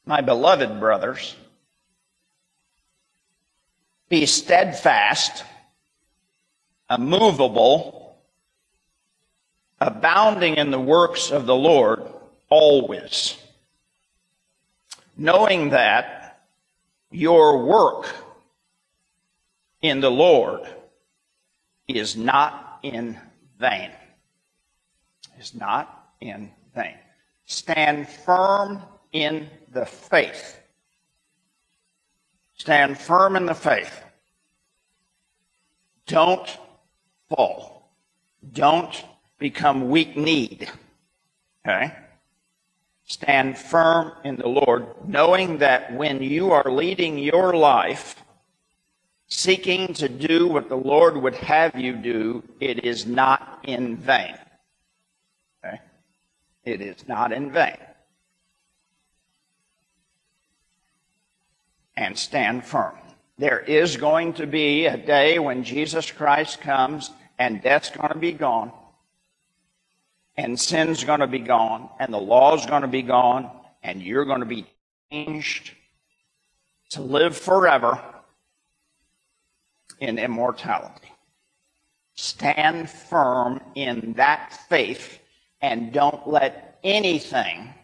my 0.05 0.21
beloved 0.21 0.81
brothers, 0.81 1.37
be 4.09 4.27
steadfast, 4.27 5.45
immovable, 6.91 8.19
abounding 9.81 10.57
in 10.57 10.71
the 10.71 10.81
works 10.81 11.31
of 11.31 11.47
the 11.47 11.55
Lord 11.55 12.03
always, 12.49 13.37
knowing 15.17 15.71
that 15.71 16.41
your 17.11 17.65
work 17.65 18.07
in 19.83 20.01
the 20.01 20.11
Lord 20.11 20.63
is 21.89 22.17
not 22.17 22.79
in 22.83 23.19
vain. 23.59 23.91
Is 25.39 25.55
not 25.55 26.13
in 26.21 26.51
vain. 26.75 26.97
Stand 27.45 28.09
firm 28.09 28.83
in 29.13 29.49
the 29.73 29.85
faith. 29.85 30.59
Stand 32.57 32.99
firm 32.99 33.37
in 33.37 33.47
the 33.47 33.55
faith. 33.55 34.03
Don't 36.07 36.59
fall. 37.29 37.91
Don't 38.53 39.05
become 39.39 39.91
weak 39.91 40.17
kneed. 40.17 40.71
Okay? 41.67 41.93
Stand 43.07 43.59
firm 43.59 44.13
in 44.25 44.37
the 44.37 44.49
Lord, 44.49 44.87
knowing 45.07 45.59
that 45.59 45.93
when 45.95 46.23
you 46.23 46.53
are 46.53 46.71
leading 46.71 47.19
your 47.19 47.55
life, 47.55 48.23
seeking 49.27 49.93
to 49.95 50.09
do 50.09 50.49
what 50.49 50.69
the 50.69 50.77
Lord 50.77 51.17
would 51.17 51.35
have 51.35 51.79
you 51.79 51.95
do, 51.95 52.43
it 52.61 52.85
is 52.85 53.07
not 53.07 53.61
in 53.65 53.97
vain. 53.97 54.37
Okay? 55.65 55.81
It 56.65 56.81
is 56.81 57.07
not 57.07 57.33
in 57.33 57.53
vain. 57.53 57.77
And 61.97 62.19
stand 62.19 62.65
firm. 62.65 62.97
There 63.37 63.61
is 63.61 63.97
going 63.97 64.35
to 64.35 64.47
be 64.47 64.87
a 64.87 64.97
day 64.97 65.39
when 65.39 65.65
Jesus 65.65 66.11
Christ 66.11 66.61
comes 66.61 67.11
and 67.39 67.63
death's 67.63 67.91
going 67.91 68.13
to 68.13 68.19
be 68.19 68.33
gone 68.33 68.73
and 70.37 70.59
sin's 70.59 71.05
going 71.05 71.21
to 71.21 71.27
be 71.27 71.41
gone 71.41 71.89
and 71.99 72.13
the 72.13 72.19
law's 72.19 72.67
going 72.67 72.83
to 72.83 72.89
be 72.89 73.03
gone 73.03 73.51
and 73.83 74.01
you're 74.03 74.25
going 74.25 74.41
to 74.41 74.47
be 74.47 74.67
changed 75.11 75.73
to 76.91 77.03
live 77.03 77.37
forever 77.37 78.01
in 79.99 80.19
immortality. 80.19 81.13
Stand 82.15 82.89
firm 82.89 83.61
in 83.75 84.15
that 84.17 84.53
faith 84.69 85.19
and 85.61 85.93
don't 85.93 86.29
let 86.29 86.79
anything 86.85 87.75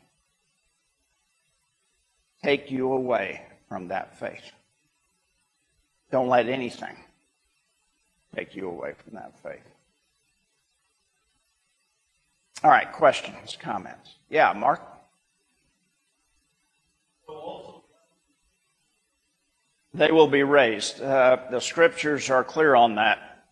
take 2.42 2.70
you 2.70 2.92
away 2.92 3.42
from 3.68 3.88
that 3.88 4.18
faith. 4.18 4.52
Don't 6.10 6.28
let 6.28 6.48
anything 6.48 6.96
take 8.34 8.56
you 8.56 8.68
away 8.68 8.94
from 9.04 9.14
that 9.14 9.32
faith. 9.42 9.60
All 12.62 12.70
right, 12.70 12.90
questions, 12.92 13.56
comments? 13.60 14.16
Yeah, 14.28 14.52
Mark? 14.52 14.82
They 19.92 20.12
will 20.12 20.28
be 20.28 20.42
raised. 20.42 21.00
Uh, 21.00 21.38
the 21.50 21.60
scriptures 21.60 22.30
are 22.30 22.44
clear 22.44 22.74
on 22.74 22.94
that. 22.94 23.44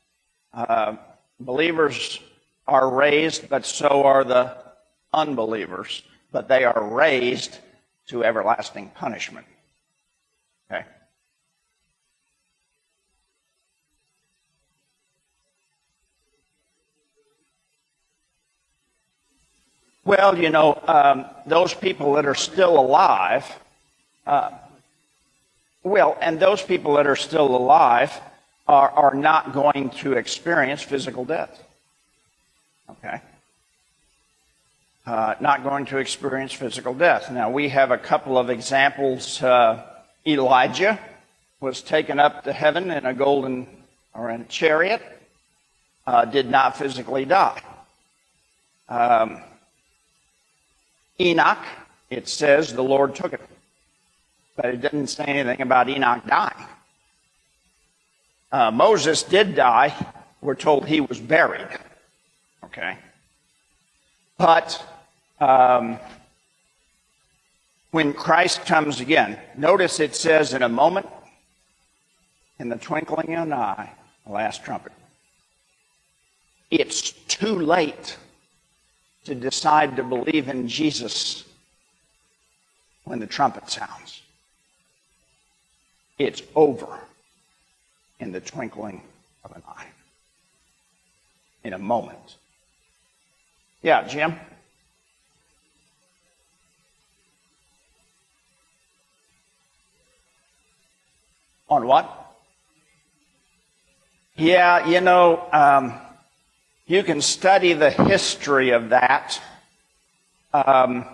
Uh, 0.52 0.96
believers 1.40 2.20
are 2.66 2.90
raised, 2.90 3.48
but 3.48 3.66
so 3.66 4.04
are 4.04 4.24
the 4.24 4.56
unbelievers. 5.12 6.02
But 6.30 6.46
they 6.48 6.64
are 6.64 6.84
raised 6.84 7.58
to 8.08 8.24
everlasting 8.24 8.90
punishment. 8.94 9.46
Okay? 10.70 10.84
Well, 20.08 20.38
you 20.38 20.48
know, 20.48 20.82
um, 20.88 21.26
those 21.44 21.74
people 21.74 22.14
that 22.14 22.24
are 22.24 22.34
still 22.34 22.78
alive, 22.78 23.44
uh, 24.26 24.52
well, 25.82 26.16
and 26.22 26.40
those 26.40 26.62
people 26.62 26.94
that 26.94 27.06
are 27.06 27.14
still 27.14 27.54
alive 27.54 28.18
are, 28.66 28.88
are 28.88 29.14
not 29.14 29.52
going 29.52 29.90
to 30.00 30.14
experience 30.14 30.80
physical 30.80 31.26
death. 31.26 31.62
Okay? 32.90 33.20
Uh, 35.04 35.34
not 35.40 35.62
going 35.62 35.84
to 35.84 35.98
experience 35.98 36.54
physical 36.54 36.94
death. 36.94 37.30
Now, 37.30 37.50
we 37.50 37.68
have 37.68 37.90
a 37.90 37.98
couple 37.98 38.38
of 38.38 38.48
examples. 38.48 39.42
Uh, 39.42 39.84
Elijah 40.26 40.98
was 41.60 41.82
taken 41.82 42.18
up 42.18 42.44
to 42.44 42.52
heaven 42.54 42.90
in 42.90 43.04
a 43.04 43.12
golden 43.12 43.66
or 44.14 44.30
in 44.30 44.40
a 44.40 44.44
chariot, 44.46 45.02
uh, 46.06 46.24
did 46.24 46.48
not 46.48 46.78
physically 46.78 47.26
die. 47.26 47.60
Um, 48.88 49.42
Enoch, 51.20 51.64
it 52.10 52.28
says 52.28 52.72
the 52.72 52.82
Lord 52.82 53.14
took 53.14 53.32
it. 53.32 53.40
But 54.56 54.66
it 54.66 54.80
didn't 54.80 55.08
say 55.08 55.24
anything 55.24 55.60
about 55.60 55.88
Enoch 55.88 56.26
dying. 56.26 56.66
Uh, 58.50 58.70
Moses 58.70 59.22
did 59.22 59.54
die. 59.54 59.94
We're 60.40 60.54
told 60.54 60.86
he 60.86 61.00
was 61.00 61.20
buried. 61.20 61.68
Okay? 62.64 62.96
But 64.36 64.84
um, 65.40 65.98
when 67.90 68.12
Christ 68.12 68.64
comes 68.66 69.00
again, 69.00 69.38
notice 69.56 70.00
it 70.00 70.14
says 70.14 70.54
in 70.54 70.62
a 70.62 70.68
moment, 70.68 71.06
in 72.58 72.68
the 72.68 72.76
twinkling 72.76 73.34
of 73.34 73.46
an 73.46 73.52
eye, 73.52 73.90
the 74.26 74.32
last 74.32 74.64
trumpet. 74.64 74.92
It's 76.70 77.12
too 77.12 77.58
late 77.58 78.16
to 79.24 79.34
decide 79.34 79.96
to 79.96 80.02
believe 80.02 80.48
in 80.48 80.68
Jesus 80.68 81.44
when 83.04 83.18
the 83.18 83.26
trumpet 83.26 83.70
sounds. 83.70 84.22
It's 86.18 86.42
over 86.54 86.98
in 88.20 88.32
the 88.32 88.40
twinkling 88.40 89.02
of 89.44 89.52
an 89.52 89.62
eye, 89.68 89.86
in 91.64 91.72
a 91.72 91.78
moment. 91.78 92.36
Yeah, 93.82 94.06
Jim? 94.06 94.34
On 101.70 101.86
what? 101.86 102.34
Yeah, 104.36 104.86
you 104.86 105.00
know, 105.00 105.48
um, 105.52 105.94
you 106.88 107.02
can 107.02 107.20
study 107.20 107.74
the 107.74 107.90
history 107.90 108.70
of 108.70 108.88
that. 108.88 109.40
Um, 110.54 111.04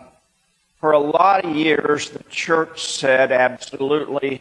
for 0.79 0.93
a 0.93 0.99
lot 0.99 1.45
of 1.45 1.57
years, 1.57 2.11
the 2.11 2.22
church 2.25 2.87
said 2.87 3.33
absolutely 3.33 4.41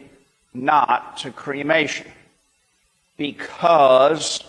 not 0.54 1.18
to 1.18 1.32
cremation 1.32 2.12
because 3.18 4.44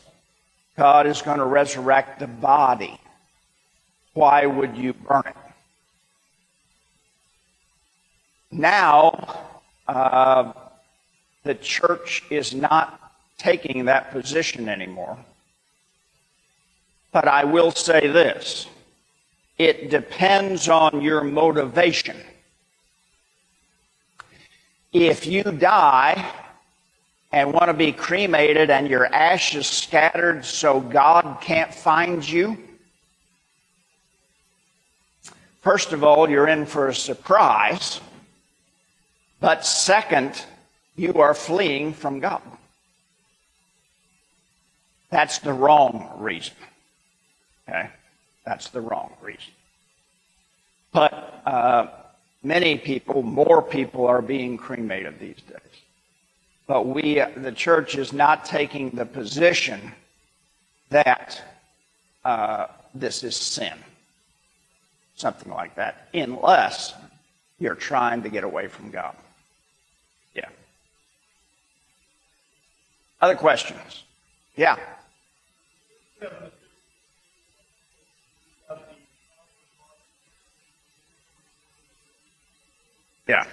God 0.76 1.06
is 1.06 1.22
going 1.22 1.38
to 1.38 1.44
resurrect 1.46 2.20
the 2.20 2.26
body. 2.26 3.00
Why 4.12 4.44
would 4.44 4.76
you 4.76 4.92
burn 4.92 5.22
it? 5.26 5.36
Now, 8.50 9.56
uh, 9.88 10.52
the 11.44 11.54
church 11.54 12.24
is 12.28 12.52
not 12.54 13.00
taking 13.38 13.86
that 13.86 14.10
position 14.10 14.68
anymore. 14.68 15.16
But 17.14 17.28
I 17.28 17.44
will 17.44 17.70
say 17.70 18.08
this 18.08 18.66
it 19.56 19.88
depends 19.88 20.68
on 20.68 21.00
your 21.00 21.22
motivation. 21.22 22.16
If 24.92 25.24
you 25.24 25.44
die 25.44 26.28
and 27.30 27.52
want 27.52 27.66
to 27.66 27.72
be 27.72 27.92
cremated 27.92 28.68
and 28.68 28.88
your 28.88 29.06
ashes 29.06 29.68
scattered 29.68 30.44
so 30.44 30.80
God 30.80 31.38
can't 31.40 31.72
find 31.72 32.28
you, 32.28 32.58
first 35.60 35.92
of 35.92 36.02
all, 36.02 36.28
you're 36.28 36.48
in 36.48 36.66
for 36.66 36.88
a 36.88 36.94
surprise. 36.94 38.00
But 39.38 39.64
second, 39.64 40.44
you 40.96 41.12
are 41.14 41.34
fleeing 41.34 41.92
from 41.92 42.18
God. 42.18 42.42
That's 45.10 45.38
the 45.38 45.52
wrong 45.52 46.10
reason. 46.18 46.54
Okay? 47.68 47.88
That's 48.44 48.68
the 48.68 48.80
wrong 48.80 49.12
reason. 49.22 49.52
But 50.92 51.42
uh, 51.46 51.86
many 52.42 52.78
people, 52.78 53.22
more 53.22 53.62
people, 53.62 54.06
are 54.06 54.22
being 54.22 54.56
cremated 54.56 55.18
these 55.18 55.40
days. 55.48 55.60
But 56.66 56.86
we, 56.86 57.20
the 57.36 57.52
church, 57.52 57.96
is 57.96 58.12
not 58.12 58.44
taking 58.44 58.90
the 58.90 59.04
position 59.04 59.92
that 60.90 61.42
uh, 62.24 62.66
this 62.94 63.22
is 63.24 63.36
sin. 63.36 63.74
Something 65.16 65.52
like 65.52 65.74
that, 65.76 66.08
unless 66.14 66.94
you're 67.58 67.74
trying 67.74 68.22
to 68.22 68.28
get 68.28 68.44
away 68.44 68.68
from 68.68 68.90
God. 68.90 69.14
Yeah. 70.34 70.48
Other 73.20 73.36
questions? 73.36 74.02
Yeah. 74.56 74.76
Yeah. 83.26 83.44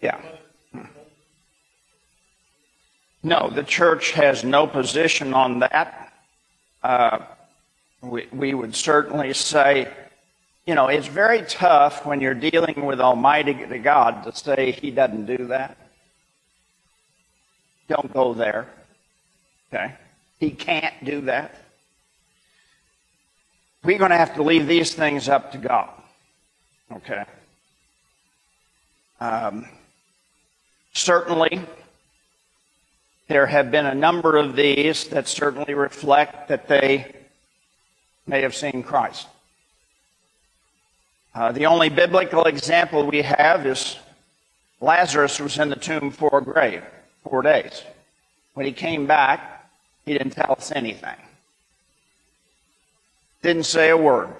Yeah. 0.00 0.20
No, 3.22 3.48
the 3.48 3.62
church 3.62 4.10
has 4.12 4.42
no 4.42 4.66
position 4.66 5.32
on 5.32 5.60
that. 5.60 6.12
Uh, 6.82 7.18
we, 8.02 8.26
we 8.32 8.52
would 8.54 8.74
certainly 8.74 9.32
say, 9.32 9.92
you 10.66 10.74
know, 10.74 10.88
it's 10.88 11.06
very 11.06 11.42
tough 11.42 12.04
when 12.04 12.20
you're 12.20 12.34
dealing 12.34 12.84
with 12.84 13.00
Almighty 13.00 13.54
God 13.78 14.24
to 14.24 14.34
say 14.34 14.72
He 14.72 14.90
doesn't 14.90 15.26
do 15.26 15.46
that. 15.46 15.76
Don't 17.88 18.12
go 18.12 18.34
there. 18.34 18.68
Okay? 19.72 19.94
He 20.38 20.50
can't 20.50 21.04
do 21.04 21.22
that. 21.22 21.54
We're 23.84 23.98
going 23.98 24.10
to 24.10 24.16
have 24.16 24.34
to 24.34 24.42
leave 24.42 24.66
these 24.66 24.94
things 24.94 25.28
up 25.28 25.52
to 25.52 25.58
God. 25.58 25.90
Okay? 26.92 27.24
Um, 29.20 29.66
certainly, 30.92 31.60
there 33.28 33.46
have 33.46 33.70
been 33.70 33.86
a 33.86 33.94
number 33.94 34.36
of 34.36 34.56
these 34.56 35.04
that 35.08 35.26
certainly 35.26 35.74
reflect 35.74 36.48
that 36.48 36.68
they 36.68 37.21
may 38.26 38.42
have 38.42 38.54
seen 38.54 38.82
Christ. 38.82 39.26
Uh, 41.34 41.52
the 41.52 41.66
only 41.66 41.88
biblical 41.88 42.44
example 42.44 43.06
we 43.06 43.22
have 43.22 43.66
is 43.66 43.96
Lazarus 44.80 45.40
was 45.40 45.58
in 45.58 45.70
the 45.70 45.76
tomb 45.76 46.10
for 46.10 46.38
a 46.38 46.42
grave 46.42 46.82
four 47.24 47.42
days. 47.42 47.82
When 48.54 48.66
he 48.66 48.72
came 48.72 49.06
back, 49.06 49.70
he 50.04 50.12
didn't 50.12 50.32
tell 50.32 50.52
us 50.52 50.72
anything. 50.72 51.16
Didn't 53.42 53.64
say 53.64 53.90
a 53.90 53.96
word. 53.96 54.34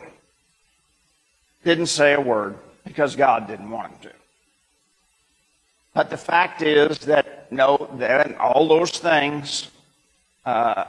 Didn't 1.65 1.87
say 1.87 2.13
a 2.13 2.21
word 2.21 2.57
because 2.85 3.17
God 3.17 3.47
didn't 3.47 3.71
want 3.71 3.93
him 3.93 3.99
to. 4.03 4.13
But 5.95 6.11
the 6.11 6.17
fact 6.17 6.63
is 6.63 6.99
that 7.01 7.51
no, 7.53 7.89
that 7.99 8.37
all 8.39 8.67
those 8.67 8.93
things 8.93 9.71
uh, 10.45 10.85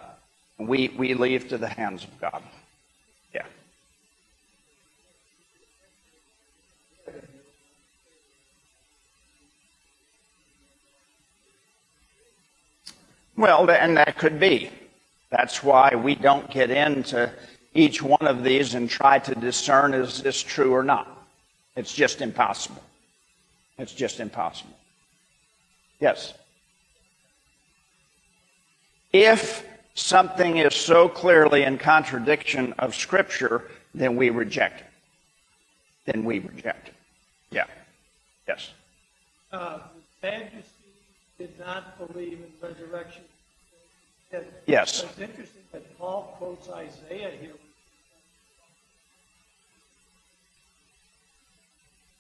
we 0.57 0.89
we 0.97 1.13
leave 1.13 1.49
to 1.49 1.57
the 1.57 1.67
hands 1.67 2.03
of 2.03 2.21
God. 2.21 2.41
Yeah. 3.33 3.45
Well, 13.35 13.69
and 13.69 13.97
that 13.97 14.17
could 14.17 14.39
be. 14.39 14.69
That's 15.29 15.63
why 15.63 15.95
we 15.95 16.15
don't 16.15 16.49
get 16.51 16.69
into 16.69 17.31
each 17.73 18.01
one 18.01 18.27
of 18.27 18.43
these 18.43 18.75
and 18.75 18.89
try 18.89 19.17
to 19.19 19.33
discern 19.33 19.93
is 19.93 20.21
this 20.21 20.41
true 20.41 20.71
or 20.71 20.83
not. 20.83 21.25
It's 21.75 21.93
just 21.93 22.21
impossible. 22.21 22.83
It's 23.79 23.93
just 23.93 24.19
impossible. 24.19 24.77
Yes. 25.99 26.35
If 29.11 29.65
something 29.95 30.57
is 30.57 30.75
so 30.75 31.09
clearly 31.09 31.63
in 31.63 31.77
contradiction 31.77 32.73
of 32.77 32.93
Scripture, 32.93 33.69
then 33.95 34.15
we 34.15 34.29
reject 34.29 34.81
it. 34.81 34.87
Then 36.05 36.23
we 36.23 36.39
reject 36.39 36.89
it. 36.89 36.93
Yeah. 37.49 37.65
Yes. 38.47 38.71
Uh, 39.51 39.79
Sadducees 40.21 40.72
did 41.43 41.59
not 41.59 41.97
believe 41.97 42.39
in 42.39 42.69
resurrection. 42.69 43.23
Yes. 44.65 45.03
It's 45.03 45.19
interesting 45.19 45.61
that 45.73 45.97
Paul 45.99 46.35
quotes 46.37 46.69
Isaiah 46.69 47.31
here. 47.41 47.51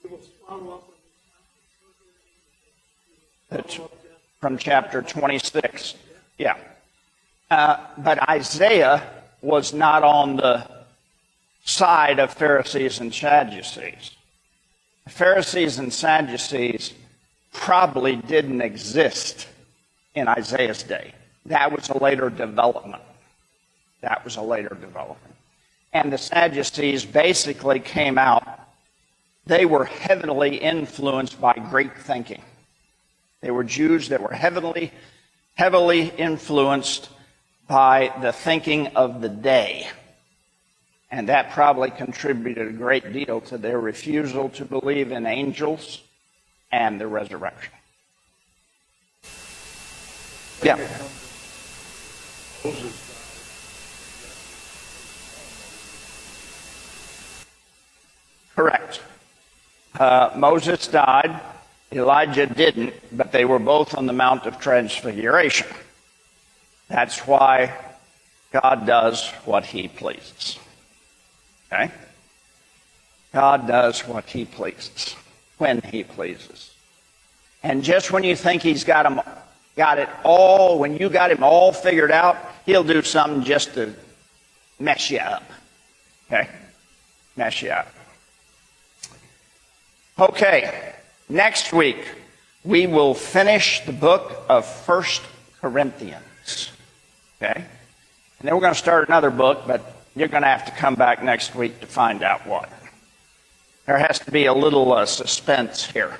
It 0.03 0.11
will 0.11 0.19
swallow 0.45 0.73
up 0.73 0.83
That's 3.49 3.79
from 4.41 4.57
chapter 4.57 5.01
26. 5.01 5.95
Yeah. 6.37 6.57
Uh, 7.49 7.77
but 7.99 8.29
Isaiah 8.29 9.03
was 9.41 9.73
not 9.73 10.03
on 10.03 10.35
the 10.35 10.67
side 11.63 12.19
of 12.19 12.33
Pharisees 12.33 12.99
and 12.99 13.13
Sadducees. 13.13 14.11
Pharisees 15.07 15.79
and 15.79 15.93
Sadducees 15.93 16.93
probably 17.53 18.15
didn't 18.15 18.61
exist 18.61 19.47
in 20.15 20.27
Isaiah's 20.27 20.83
day. 20.83 21.13
That 21.45 21.71
was 21.71 21.89
a 21.89 21.97
later 21.97 22.29
development. 22.29 23.03
That 24.01 24.23
was 24.25 24.35
a 24.35 24.41
later 24.41 24.75
development. 24.79 25.35
And 25.93 26.11
the 26.11 26.17
Sadducees 26.17 27.05
basically 27.05 27.79
came 27.79 28.17
out, 28.17 28.59
they 29.45 29.65
were 29.65 29.85
heavily 29.85 30.57
influenced 30.57 31.39
by 31.39 31.53
Greek 31.53 31.97
thinking. 31.97 32.41
They 33.41 33.51
were 33.51 33.63
Jews 33.63 34.09
that 34.09 34.21
were 34.21 34.33
heavily, 34.33 34.91
heavily 35.55 36.07
influenced 36.17 37.09
by 37.67 38.13
the 38.21 38.31
thinking 38.31 38.87
of 38.95 39.21
the 39.21 39.29
day. 39.29 39.87
And 41.11 41.29
that 41.29 41.51
probably 41.51 41.91
contributed 41.91 42.67
a 42.69 42.71
great 42.71 43.13
deal 43.13 43.41
to 43.41 43.57
their 43.57 43.79
refusal 43.79 44.49
to 44.49 44.65
believe 44.65 45.11
in 45.11 45.25
angels 45.25 46.02
and 46.73 46.99
the 46.99 47.05
resurrection. 47.05 47.71
Yeah. 50.63 50.77
Correct. 58.55 59.01
Uh, 59.99 60.31
Moses 60.35 60.87
died. 60.87 61.39
Elijah 61.91 62.47
didn't, 62.47 62.95
but 63.11 63.31
they 63.31 63.45
were 63.45 63.59
both 63.59 63.95
on 63.95 64.07
the 64.07 64.13
Mount 64.13 64.47
of 64.47 64.59
Transfiguration. 64.59 65.67
That's 66.87 67.19
why 67.27 67.77
God 68.51 68.87
does 68.87 69.29
what 69.45 69.63
he 69.63 69.87
pleases. 69.87 70.57
Okay? 71.71 71.91
God 73.31 73.67
does 73.67 74.07
what 74.07 74.25
he 74.25 74.45
pleases, 74.45 75.15
when 75.63 75.81
he 75.81 76.03
pleases. 76.03 76.73
And 77.63 77.83
just 77.83 78.11
when 78.11 78.23
you 78.23 78.35
think 78.35 78.61
he's 78.61 78.83
got, 78.83 79.05
him, 79.05 79.21
got 79.77 79.97
it 79.97 80.09
all, 80.25 80.77
when 80.77 80.97
you 80.97 81.09
got 81.09 81.31
him 81.31 81.41
all 81.41 81.71
figured 81.71 82.11
out, 82.11 82.35
he'll 82.65 82.83
do 82.83 83.01
something 83.01 83.45
just 83.45 83.73
to 83.75 83.93
mess 84.77 85.09
you 85.09 85.19
up. 85.19 85.43
Okay? 86.27 86.49
Mess 87.37 87.61
you 87.61 87.69
up. 87.69 87.87
Okay. 90.19 90.93
Next 91.29 91.71
week, 91.71 92.05
we 92.65 92.85
will 92.85 93.13
finish 93.13 93.79
the 93.85 93.93
book 93.93 94.43
of 94.49 94.65
First 94.65 95.21
Corinthians. 95.61 96.71
Okay? 97.41 97.55
And 97.55 98.41
then 98.41 98.53
we're 98.53 98.59
going 98.59 98.73
to 98.73 98.79
start 98.79 99.07
another 99.07 99.31
book, 99.31 99.63
but 99.65 99.95
you're 100.13 100.27
going 100.27 100.43
to 100.43 100.49
have 100.49 100.65
to 100.65 100.71
come 100.71 100.95
back 100.95 101.23
next 101.23 101.55
week 101.55 101.79
to 101.79 101.87
find 101.87 102.21
out 102.21 102.45
what. 102.45 102.69
There 103.85 103.97
has 103.97 104.19
to 104.19 104.31
be 104.31 104.45
a 104.45 104.53
little 104.53 104.93
uh, 104.93 105.05
suspense 105.05 105.85
here. 105.85 106.17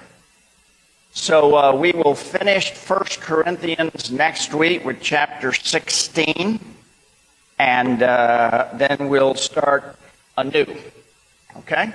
So 1.12 1.56
uh, 1.56 1.76
we 1.76 1.92
will 1.92 2.16
finish 2.16 2.72
First 2.72 3.22
Corinthians 3.22 4.12
next 4.12 4.54
week 4.54 4.84
with 4.84 5.00
chapter 5.00 5.54
16, 5.54 6.60
and 7.60 8.04
uh, 8.04 8.70
then 8.74 9.10
we'll 9.10 9.36
start 9.36 9.96
anew. 10.38 10.66
Okay? 11.58 11.94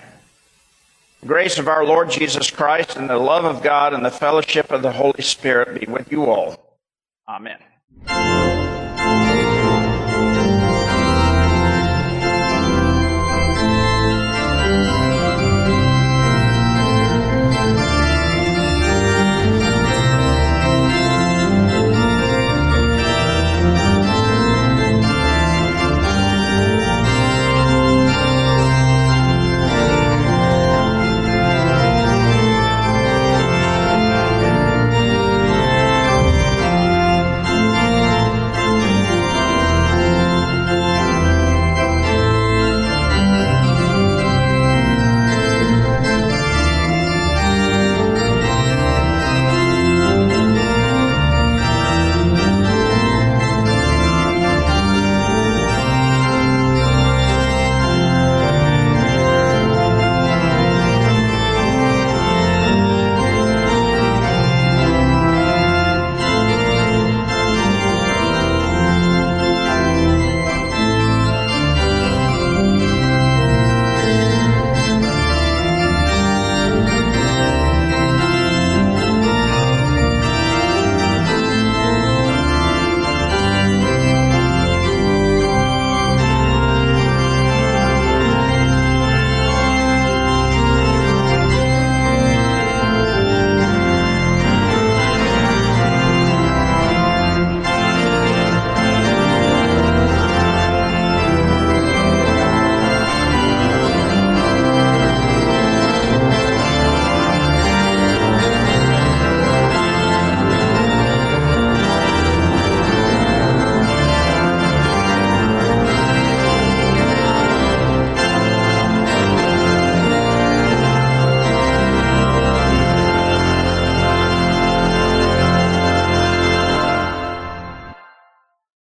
The 1.20 1.26
grace 1.26 1.58
of 1.58 1.66
our 1.66 1.84
Lord 1.84 2.10
Jesus 2.10 2.48
Christ 2.48 2.96
and 2.96 3.10
the 3.10 3.18
love 3.18 3.44
of 3.44 3.62
God 3.62 3.92
and 3.92 4.04
the 4.04 4.10
fellowship 4.10 4.70
of 4.70 4.82
the 4.82 4.92
Holy 4.92 5.22
Spirit 5.22 5.80
be 5.80 5.86
with 5.90 6.12
you 6.12 6.26
all. 6.26 6.78
Amen. 7.28 7.58